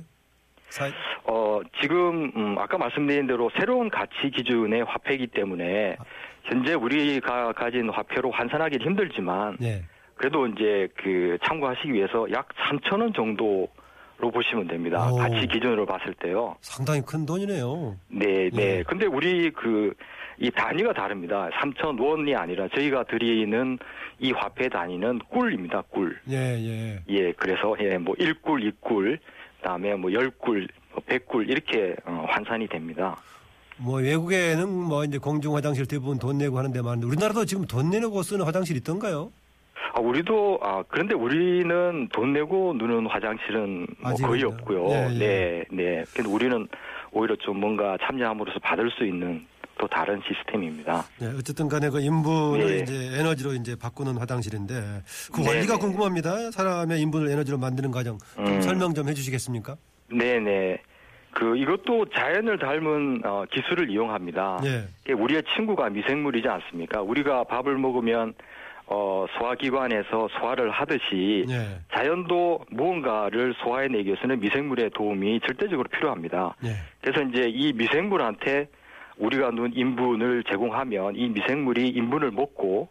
사, 0.70 0.90
어, 1.24 1.60
지금 1.82 2.32
음, 2.34 2.58
아까 2.58 2.78
말씀드린 2.78 3.26
대로 3.26 3.50
새로운 3.58 3.90
가치 3.90 4.30
기준의 4.34 4.84
화폐이기 4.84 5.26
때문에 5.28 5.96
현재 6.44 6.72
우리가 6.72 7.52
가진 7.52 7.90
화폐로 7.90 8.30
환산하기 8.30 8.78
힘들지만 8.80 9.58
예. 9.62 9.84
그래도 10.16 10.46
이제 10.46 10.88
그 10.96 11.36
참고하시기 11.44 11.92
위해서 11.92 12.26
약 12.32 12.48
3천 12.70 13.00
원 13.00 13.12
정도 13.12 13.68
로 14.18 14.30
보시면 14.30 14.68
됩니다. 14.68 15.10
오. 15.10 15.16
가치 15.16 15.44
기준으로 15.48 15.84
봤을 15.86 16.14
때요. 16.14 16.54
상당히 16.60 17.02
큰 17.02 17.26
돈이네요. 17.26 17.96
네, 18.08 18.48
네. 18.50 18.78
예. 18.78 18.82
근데 18.86 19.06
우리 19.06 19.50
그 19.50 19.92
이 20.38 20.50
단위가 20.50 20.92
다릅니다. 20.92 21.48
3천 21.60 22.00
원이 22.00 22.34
아니라 22.34 22.68
저희가 22.68 23.04
드리는 23.04 23.78
이 24.18 24.32
화폐 24.32 24.68
단위는 24.68 25.20
꿀입니다. 25.30 25.82
꿀. 25.90 26.18
예, 26.28 26.36
예. 26.36 27.02
예, 27.08 27.32
그래서 27.32 27.76
예, 27.80 27.98
뭐 27.98 28.14
1꿀, 28.16 28.72
2꿀, 28.80 29.18
그다음에 29.58 29.94
뭐 29.94 30.10
10꿀, 30.10 30.68
100꿀 31.06 31.48
이렇게 31.48 31.94
어, 32.04 32.26
환산이 32.28 32.68
됩니다. 32.68 33.16
뭐 33.76 34.00
외국에는 34.00 34.68
뭐 34.68 35.04
이제 35.04 35.18
공중 35.18 35.54
화장실 35.56 35.86
대부분 35.86 36.18
돈 36.18 36.38
내고 36.38 36.58
하는데 36.58 36.80
많은데 36.80 37.06
우리나라도 37.06 37.44
지금 37.44 37.64
돈 37.64 37.90
내고 37.90 38.22
쓰는 38.22 38.44
화장실 38.44 38.76
있던가요? 38.76 39.32
아, 39.94 40.00
우리도 40.00 40.58
아 40.60 40.82
그런데 40.88 41.14
우리는 41.14 42.08
돈 42.12 42.32
내고 42.32 42.74
누는 42.76 43.06
화장실은 43.06 43.86
뭐 44.00 44.12
거의? 44.14 44.42
없고요. 44.42 44.88
예, 44.90 45.08
예. 45.14 45.18
네, 45.18 45.64
네. 45.70 46.04
근데 46.12 46.28
우리는 46.28 46.66
오히려 47.12 47.36
좀 47.36 47.60
뭔가 47.60 47.96
참여함으로써 48.02 48.58
받을 48.58 48.90
수 48.90 49.04
있는 49.04 49.46
또 49.78 49.86
다른 49.86 50.20
시스템입니다. 50.26 51.04
네, 51.20 51.28
어쨌든 51.38 51.68
간에 51.68 51.88
그 51.90 52.00
인분을 52.00 52.66
네. 52.66 52.76
이제 52.78 53.18
에너지로 53.20 53.52
이제 53.54 53.76
바꾸는 53.80 54.16
화장실인데 54.16 54.74
그 55.32 55.40
네, 55.42 55.48
원리가 55.48 55.74
네. 55.74 55.80
궁금합니다. 55.80 56.50
사람의 56.50 57.00
인분을 57.00 57.30
에너지로 57.30 57.58
만드는 57.58 57.92
과정 57.92 58.18
좀 58.34 58.46
음. 58.46 58.60
설명 58.62 58.94
좀 58.94 59.08
해주시겠습니까? 59.08 59.76
네, 60.10 60.40
네. 60.40 60.76
그 61.30 61.56
이것도 61.56 62.06
자연을 62.16 62.58
닮은 62.58 63.22
어, 63.24 63.44
기술을 63.50 63.90
이용합니다. 63.90 64.60
예, 64.64 64.88
이게 65.04 65.12
우리의 65.12 65.42
친구가 65.54 65.90
미생물이지 65.90 66.48
않습니까? 66.48 67.02
우리가 67.02 67.44
밥을 67.44 67.76
먹으면 67.76 68.34
어, 68.86 69.26
소화기관에서 69.38 70.28
소화를 70.38 70.70
하듯이 70.70 71.46
예. 71.48 71.80
자연도 71.94 72.64
무언가를 72.70 73.54
소화해내기 73.62 74.08
위해서는 74.08 74.40
미생물의 74.40 74.90
도움이 74.90 75.40
절대적으로 75.46 75.88
필요합니다. 75.88 76.54
예. 76.64 76.70
그래서 77.00 77.22
이제 77.28 77.48
이 77.48 77.72
미생물한테 77.72 78.68
우리가 79.16 79.50
넣은 79.52 79.72
인분을 79.74 80.44
제공하면 80.44 81.16
이 81.16 81.28
미생물이 81.28 81.88
인분을 81.88 82.32
먹고 82.32 82.88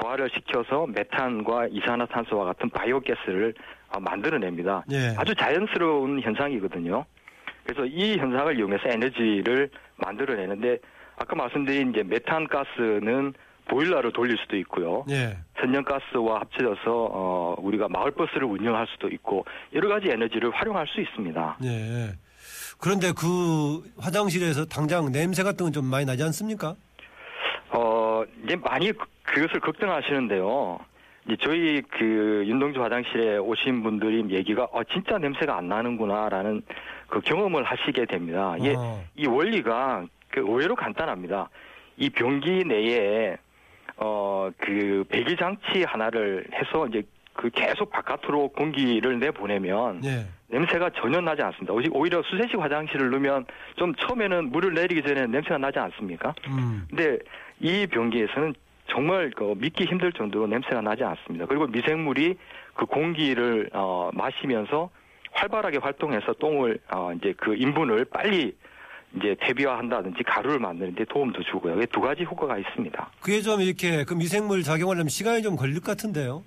소화를 0.00 0.28
시켜서 0.30 0.86
메탄과 0.86 1.68
이산화탄소와 1.70 2.44
같은 2.44 2.68
바이오 2.70 3.00
가스를 3.00 3.54
아, 3.88 3.98
만들어냅니다. 3.98 4.84
예. 4.92 5.14
아주 5.16 5.34
자연스러운 5.34 6.20
현상이거든요. 6.20 7.04
그래서 7.64 7.84
이 7.86 8.16
현상을 8.18 8.58
이용해서 8.58 8.88
에너지를 8.88 9.70
만들어내는데 9.96 10.78
아까 11.16 11.36
말씀드린 11.36 11.90
이제 11.90 12.02
메탄 12.02 12.46
가스는 12.46 13.34
보일러를 13.70 14.12
돌릴 14.12 14.36
수도 14.38 14.56
있고요. 14.58 15.04
예. 15.10 15.36
천연가스와 15.60 16.40
합쳐져서 16.40 16.80
어, 16.86 17.54
우리가 17.58 17.88
마을버스를 17.88 18.44
운영할 18.44 18.86
수도 18.92 19.08
있고 19.08 19.44
여러 19.74 19.88
가지 19.88 20.08
에너지를 20.08 20.50
활용할 20.50 20.86
수 20.88 21.00
있습니다. 21.00 21.58
예. 21.64 22.12
그런데 22.80 23.12
그 23.12 23.82
화장실에서 23.98 24.64
당장 24.64 25.12
냄새 25.12 25.42
같은 25.42 25.66
건 25.66 25.72
좀 25.72 25.84
많이 25.84 26.04
나지 26.04 26.22
않습니까? 26.24 26.74
어, 27.72 28.24
이제 28.44 28.56
많이 28.56 28.90
그- 28.92 29.06
그것을 29.22 29.60
걱정하시는데요. 29.60 30.78
이제 31.26 31.36
저희 31.42 31.82
그 31.82 32.42
윤동주 32.46 32.82
화장실에 32.82 33.36
오신 33.38 33.82
분들이 33.84 34.24
얘기가 34.34 34.64
어, 34.72 34.82
진짜 34.92 35.18
냄새가 35.18 35.56
안 35.58 35.68
나는구나라는 35.68 36.62
그 37.08 37.20
경험을 37.20 37.62
하시게 37.62 38.06
됩니다. 38.06 38.56
이게 38.58 38.74
어. 38.76 39.00
이 39.14 39.26
원리가 39.26 40.06
그 40.30 40.40
의외로 40.40 40.74
간단합니다. 40.74 41.48
이 41.98 42.08
변기 42.10 42.64
내에 42.64 43.36
어 44.02 44.50
그 44.58 45.04
배기 45.08 45.36
장치 45.36 45.84
하나를 45.84 46.44
해서 46.54 46.86
이제 46.88 47.02
그 47.34 47.50
계속 47.50 47.90
바깥으로 47.90 48.48
공기를 48.48 49.18
내보내면 49.20 50.02
예. 50.04 50.26
냄새가 50.48 50.90
전혀 50.96 51.20
나지 51.20 51.42
않습니다. 51.42 51.72
오히- 51.72 51.88
오히려 51.92 52.22
수세식 52.22 52.58
화장실을 52.58 53.10
넣으면 53.10 53.46
좀 53.76 53.94
처음에는 53.94 54.50
물을 54.50 54.74
내리기 54.74 55.02
전에 55.02 55.26
냄새가 55.26 55.58
나지 55.58 55.78
않습니까? 55.78 56.34
음. 56.48 56.86
근데 56.88 57.18
이 57.60 57.86
변기에서는 57.86 58.54
정말 58.88 59.30
그 59.36 59.54
믿기 59.56 59.84
힘들 59.84 60.12
정도로 60.12 60.46
냄새가 60.48 60.80
나지 60.80 61.04
않습니다. 61.04 61.46
그리고 61.46 61.66
미생물이 61.68 62.36
그 62.74 62.86
공기를 62.86 63.70
어, 63.72 64.10
마시면서 64.14 64.90
활발하게 65.32 65.78
활동해서 65.78 66.32
똥을 66.34 66.78
어, 66.92 67.12
이제 67.12 67.32
그 67.36 67.54
인분을 67.54 68.06
빨리 68.06 68.56
이제 69.16 69.36
대비화한다든지 69.40 70.22
가루를 70.22 70.58
만드는데 70.58 71.04
도움도 71.06 71.42
주고요. 71.44 71.76
이게 71.76 71.86
두 71.86 72.00
가지 72.00 72.22
효과가 72.24 72.58
있습니다. 72.58 73.10
그게 73.20 73.40
좀 73.40 73.60
이렇게 73.60 74.04
그 74.04 74.14
미생물 74.14 74.62
작용하려면 74.62 75.08
시간이 75.08 75.42
좀 75.42 75.56
걸릴 75.56 75.80
것 75.80 75.86
같은데요. 75.96 76.44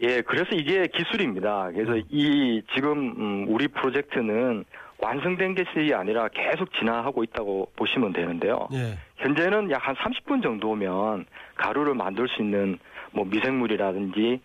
예, 0.00 0.20
그래서 0.22 0.50
이게 0.54 0.86
기술입니다. 0.88 1.70
그래서 1.74 1.96
이 2.08 2.62
지금 2.74 2.92
음, 3.18 3.46
우리 3.48 3.68
프로젝트는 3.68 4.64
완성된 4.98 5.56
것이 5.56 5.92
아니라 5.94 6.28
계속 6.28 6.72
진화하고 6.74 7.24
있다고 7.24 7.70
보시면 7.76 8.12
되는데요. 8.12 8.68
예. 8.72 8.98
현재는 9.16 9.70
약 9.72 9.82
한 9.88 9.96
30분 9.96 10.42
정도면 10.42 11.26
가루를 11.56 11.94
만들 11.94 12.28
수 12.28 12.40
있는 12.42 12.78
뭐 13.12 13.24
미생물이라든지 13.24 14.40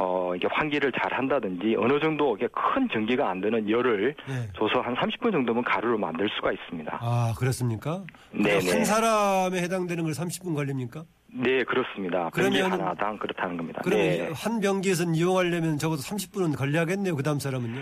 어 0.00 0.32
이게 0.36 0.46
환기를 0.48 0.92
잘 0.92 1.12
한다든지 1.12 1.74
어느 1.76 1.98
정도 1.98 2.36
이게 2.36 2.46
큰 2.52 2.88
전기가 2.92 3.28
안 3.30 3.40
드는 3.40 3.68
열을 3.68 4.14
예. 4.28 4.32
줘서 4.56 4.80
한 4.80 4.94
30분 4.94 5.32
정도면 5.32 5.64
가루를 5.64 5.98
만들 5.98 6.28
수가 6.36 6.52
있습니다. 6.52 6.98
아, 7.02 7.34
그렇습니까? 7.36 8.04
네, 8.30 8.52
한 8.52 8.60
네. 8.60 8.84
사람에 8.84 9.60
해당되는 9.60 10.04
걸 10.04 10.12
30분 10.12 10.54
걸립니까? 10.54 11.02
네, 11.34 11.64
그렇습니다. 11.64 12.30
변기 12.30 12.60
그러면은- 12.60 12.70
하나당 12.70 13.18
그렇다는 13.18 13.56
겁니다. 13.56 13.80
그러면 13.82 14.06
네. 14.06 14.30
한 14.34 14.60
병기에서는 14.60 15.16
이용하려면 15.16 15.78
적어도 15.78 16.00
30분은 16.02 16.56
걸려야겠네요. 16.56 17.16
그 17.16 17.24
다음 17.24 17.40
사람은요? 17.40 17.80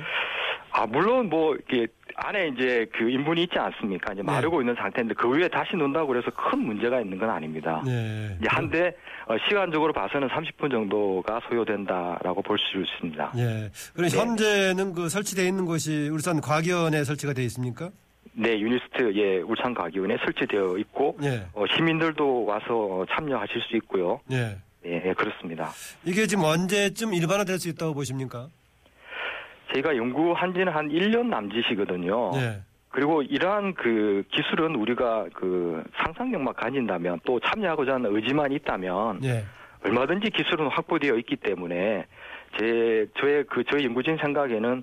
아, 0.77 0.85
물론 0.87 1.31
뭐 1.31 1.57
이게 1.57 1.87
안에 2.17 2.49
이제 2.49 2.87
그 2.93 3.09
인분이 3.09 3.45
있지 3.45 3.59
않습니까? 3.59 4.13
이제 4.13 4.21
네. 4.21 4.31
마르고 4.31 4.61
있는 4.61 4.75
상태인데 4.75 5.15
그 5.15 5.27
위에 5.31 5.49
다시 5.49 5.75
놓는다고 5.75 6.09
그래서 6.09 6.31
큰 6.33 6.59
문제가 6.59 7.01
있는 7.01 7.17
건 7.19 7.31
아닙니다. 7.31 7.83
네. 7.85 8.37
이제 8.39 8.47
한데 8.51 8.95
어, 9.27 9.37
시간적으로 9.49 9.95
봐서는 9.95 10.29
30분 10.29 10.71
정도가 10.71 11.41
소요된다라고 11.49 12.43
볼 12.43 12.59
수 12.59 12.79
있습니다. 12.79 13.33
예. 13.39 13.71
그럼 13.95 14.09
네. 14.11 14.19
현재는 14.19 14.93
그 14.93 15.09
설치되어 15.09 15.47
있는 15.47 15.65
곳이 15.65 16.11
울산 16.13 16.41
과기원에 16.43 17.05
설치가 17.05 17.33
되어 17.33 17.45
있습니까? 17.47 17.91
네, 18.35 18.59
유니스트 18.61 19.15
예 19.15 19.39
울산 19.39 19.73
과기원에 19.73 20.19
설치되어 20.25 20.77
있고 20.79 21.17
예. 21.23 21.47
어, 21.55 21.65
시민들도 21.75 22.45
와서 22.45 23.07
참여하실 23.11 23.63
수 23.63 23.77
있고요. 23.79 24.21
예. 24.31 24.59
예, 24.85 25.03
예, 25.07 25.13
그렇습니다. 25.15 25.71
이게 26.05 26.27
지금 26.27 26.45
언제쯤 26.45 27.15
일반화될 27.15 27.59
수 27.59 27.69
있다고 27.71 27.95
보십니까? 27.95 28.49
저희가 29.73 29.97
연구한 29.97 30.55
지는 30.55 30.73
한 30.73 30.89
1년 30.89 31.27
남짓이거든요. 31.27 32.33
예. 32.37 32.63
그리고 32.91 33.23
이러한 33.23 33.75
그 33.75 34.25
기술은 34.31 34.75
우리가 34.75 35.27
그 35.35 35.83
상상력만 35.99 36.55
가진다면 36.55 37.21
또 37.25 37.39
참여하고자 37.41 37.95
하는 37.95 38.15
의지만 38.15 38.53
있다면 38.53 39.23
예. 39.25 39.45
얼마든지 39.85 40.31
기술은 40.31 40.69
확보되어 40.69 41.17
있기 41.17 41.37
때문에 41.37 42.07
제 42.59 43.07
저의 43.21 43.45
그 43.45 43.65
저희 43.71 43.85
연구진 43.85 44.17
생각에는 44.17 44.83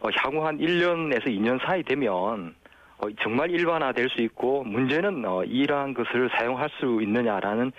어, 0.00 0.08
향후 0.16 0.44
한 0.44 0.58
1년에서 0.58 1.26
2년 1.26 1.64
사이 1.64 1.82
되면 1.82 2.54
어, 2.98 3.08
정말 3.22 3.50
일반화될 3.50 4.08
수 4.10 4.20
있고 4.22 4.62
문제는 4.64 5.24
어, 5.24 5.44
이러한 5.44 5.94
것을 5.94 6.30
사용할 6.36 6.68
수 6.78 7.00
있느냐라는 7.02 7.72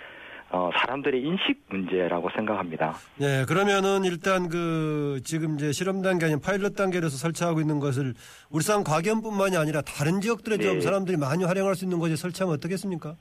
어, 0.50 0.70
사람들의 0.78 1.20
인식 1.22 1.62
문제라고 1.68 2.30
생각합니다. 2.34 2.94
예, 3.20 3.44
그러면은 3.46 4.04
일단 4.04 4.48
그 4.48 5.20
지금 5.22 5.56
이제 5.56 5.72
실험 5.72 6.00
단계 6.00 6.24
아닌 6.26 6.40
파일럿 6.40 6.74
단계로서 6.74 7.18
설치하고 7.18 7.60
있는 7.60 7.80
것을 7.80 8.14
울산 8.50 8.82
과견뿐만이 8.82 9.56
아니라 9.58 9.82
다른 9.82 10.20
지역들에 10.20 10.56
좀 10.58 10.74
네. 10.74 10.80
사람들이 10.80 11.18
많이 11.18 11.44
활용할 11.44 11.74
수 11.74 11.84
있는 11.84 11.98
곳에 11.98 12.16
설치하면 12.16 12.56
어떻겠습니까? 12.56 13.14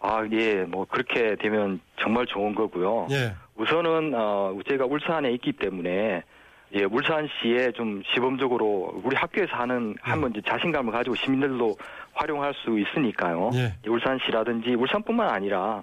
아, 0.00 0.24
예, 0.30 0.62
뭐 0.62 0.84
그렇게 0.84 1.34
되면 1.40 1.80
정말 2.00 2.24
좋은 2.26 2.54
거고요. 2.54 3.08
예. 3.10 3.34
우선은 3.56 4.12
어 4.14 4.56
제가 4.68 4.84
울산에 4.84 5.32
있기 5.32 5.54
때문에 5.54 6.22
예 6.74 6.84
울산시에 6.84 7.72
좀 7.72 8.02
시범적으로 8.14 9.00
우리 9.02 9.16
학교에서 9.16 9.56
하는 9.56 9.96
한번 10.00 10.30
이제 10.30 10.40
자신감을 10.48 10.92
가지고 10.92 11.16
시민들도 11.16 11.76
활용할 12.12 12.54
수 12.54 12.78
있으니까요. 12.78 13.50
예. 13.54 13.74
울산시라든지 13.88 14.76
울산뿐만 14.76 15.28
아니라 15.28 15.82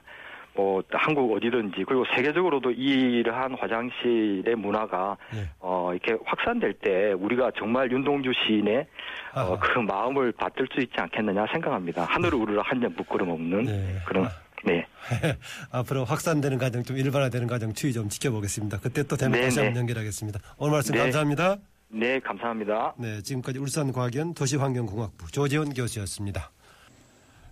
뭐 0.55 0.81
한국 0.91 1.33
어디든지 1.33 1.83
그리고 1.85 2.05
세계적으로도 2.15 2.71
이러한 2.71 3.55
화장실의 3.55 4.55
문화가 4.55 5.17
예. 5.33 5.49
어 5.59 5.91
이렇게 5.93 6.17
확산될 6.25 6.73
때 6.73 7.11
우리가 7.13 7.51
정말 7.57 7.91
윤동주 7.91 8.31
시인의 8.45 8.87
어, 9.35 9.39
아하. 9.39 9.59
그 9.59 9.79
마음을 9.79 10.31
받들 10.31 10.67
수 10.73 10.81
있지 10.81 10.93
않겠느냐 10.97 11.45
생각합니다. 11.51 12.05
하늘을 12.05 12.39
우르르 12.39 12.61
한점 12.63 12.93
부끄럼 12.95 13.29
없는 13.29 13.63
네. 13.63 13.97
그런 14.05 14.29
네. 14.63 14.85
앞으로 15.71 16.05
확산되는 16.05 16.57
과정 16.57 16.83
좀 16.83 16.97
일반화되는 16.97 17.47
과정 17.47 17.73
추이 17.73 17.93
좀 17.93 18.09
지켜보겠습니다. 18.09 18.79
그때 18.79 19.03
또 19.03 19.15
네, 19.15 19.29
다시 19.29 19.57
네. 19.57 19.65
한번 19.65 19.81
연결하겠습니다. 19.81 20.39
오늘 20.57 20.71
말씀 20.71 20.93
네. 20.95 21.01
감사합니다. 21.01 21.57
네, 21.89 22.19
감사합니다. 22.19 22.95
네, 22.97 23.21
지금까지 23.21 23.59
울산과기원 23.59 24.33
도시환경공학부 24.33 25.31
조재원 25.31 25.73
교수였습니다. 25.73 26.51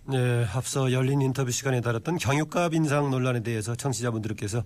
네, 0.06 0.46
앞서 0.52 0.92
열린 0.92 1.22
인터뷰 1.22 1.50
시간에 1.50 1.80
다뤘던 1.80 2.18
경유값 2.18 2.74
인상 2.74 3.10
논란에 3.10 3.42
대해서 3.42 3.74
청취자분들께서 3.74 4.62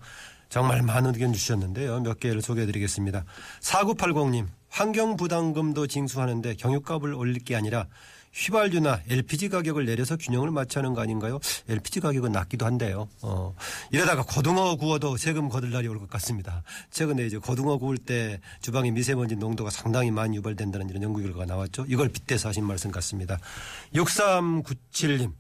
정말 0.48 0.82
많은 0.82 1.14
의견 1.14 1.32
주셨는데요. 1.32 2.00
몇 2.00 2.18
개를 2.18 2.42
소개해드리겠습니다. 2.42 3.24
4980님, 3.60 4.48
환경부담금도 4.68 5.86
징수하는데 5.86 6.54
경유값을 6.54 7.14
올릴 7.14 7.38
게 7.44 7.54
아니라 7.54 7.86
휘발유나 8.32 9.00
LPG 9.08 9.48
가격을 9.48 9.84
내려서 9.86 10.16
균형을 10.16 10.50
맞추는 10.50 10.94
거 10.94 11.00
아닌가요? 11.00 11.40
LPG 11.68 12.00
가격은 12.00 12.32
낮기도 12.32 12.66
한데요. 12.66 13.08
어, 13.22 13.54
이러다가 13.90 14.22
고등어 14.22 14.76
구워도 14.76 15.16
세금 15.16 15.48
거둘 15.48 15.70
날이 15.72 15.88
올 15.88 15.98
것 15.98 16.08
같습니다. 16.10 16.62
최근에 16.90 17.26
이제 17.26 17.38
고등어 17.38 17.76
구울 17.78 17.98
때 17.98 18.40
주방의 18.62 18.92
미세먼지 18.92 19.34
농도가 19.36 19.70
상당히 19.70 20.10
많이 20.10 20.36
유발된다는 20.36 20.88
이런 20.88 21.02
연구 21.02 21.20
결과가 21.22 21.46
나왔죠. 21.46 21.84
이걸 21.88 22.08
빗대서 22.08 22.48
하신 22.50 22.64
말씀 22.64 22.90
같습니다. 22.90 23.38
6397님. 23.94 25.32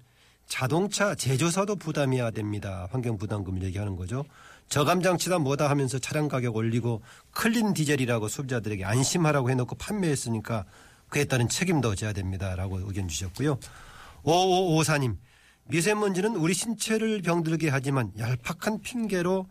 자동차 0.46 1.14
제조사도 1.14 1.76
부담해야 1.76 2.30
됩니다. 2.30 2.88
환경 2.90 3.18
부담금을 3.18 3.62
얘기하는 3.64 3.96
거죠. 3.96 4.24
저감 4.70 5.02
장치다 5.02 5.38
뭐다 5.38 5.68
하면서 5.70 5.98
차량 5.98 6.28
가격 6.28 6.56
올리고 6.56 7.02
클린 7.32 7.74
디젤이라고 7.74 8.28
소비자들에게 8.28 8.84
안심하라고 8.84 9.50
해놓고 9.50 9.76
판매했으니까 9.76 10.64
그에 11.08 11.24
따른 11.24 11.48
책임도 11.48 11.94
져야 11.94 12.12
됩니다라고 12.12 12.80
의견 12.80 13.08
주셨고요. 13.08 13.58
5554님 14.24 15.16
미세먼지는 15.64 16.36
우리 16.36 16.54
신체를 16.54 17.22
병들게 17.22 17.68
하지만 17.68 18.10
얄팍한 18.18 18.80
핑계로 18.80 19.46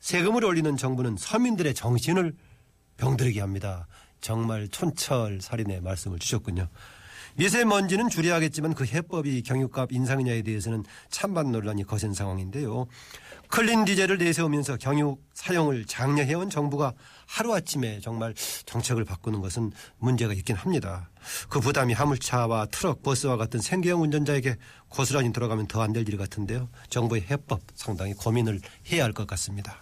세금을 0.00 0.44
올리는 0.44 0.76
정부는 0.76 1.16
서민들의 1.16 1.74
정신을 1.74 2.34
병들게 2.96 3.40
합니다. 3.40 3.86
정말 4.20 4.68
촌철살인의 4.68 5.80
말씀을 5.80 6.18
주셨군요. 6.18 6.68
미세먼지는 7.36 8.08
줄여야겠지만 8.08 8.74
그 8.74 8.84
해법이 8.84 9.42
경유값 9.42 9.92
인상이냐에 9.92 10.42
대해서는 10.42 10.84
찬반 11.10 11.52
논란이 11.52 11.84
거센 11.84 12.12
상황인데요. 12.12 12.86
clean 13.48 13.84
디젤을 13.84 14.18
내세우면서 14.18 14.76
경유 14.76 15.16
사용을 15.32 15.84
장려해온 15.84 16.50
정부가 16.50 16.92
하루아침에 17.30 18.00
정말 18.00 18.34
정책을 18.66 19.04
바꾸는 19.04 19.40
것은 19.40 19.70
문제가 19.98 20.32
있긴 20.34 20.56
합니다. 20.56 21.08
그 21.48 21.60
부담이 21.60 21.94
화물차와 21.94 22.66
트럭, 22.66 23.02
버스와 23.02 23.36
같은 23.36 23.60
생계형 23.60 24.02
운전자에게 24.02 24.56
고스란히 24.88 25.32
들어가면 25.32 25.68
더 25.68 25.80
안 25.82 25.92
될 25.92 26.08
일 26.08 26.18
같은데요. 26.18 26.68
정부의 26.88 27.26
해법 27.30 27.60
상당히 27.74 28.14
고민을 28.14 28.60
해야 28.90 29.04
할 29.04 29.12
것 29.12 29.26
같습니다. 29.28 29.76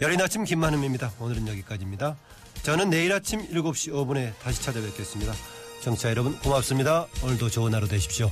열린 0.00 0.20
아침 0.20 0.44
김만음입니다. 0.44 1.12
오늘은 1.18 1.48
여기까지입니다. 1.48 2.16
저는 2.62 2.90
내일 2.90 3.12
아침 3.12 3.40
7시 3.48 3.92
5분에 3.92 4.38
다시 4.40 4.62
찾아뵙겠습니다. 4.62 5.32
정치자 5.82 6.10
여러분 6.10 6.38
고맙습니다. 6.40 7.06
오늘도 7.22 7.48
좋은 7.48 7.72
하루 7.74 7.88
되십시오. 7.88 8.30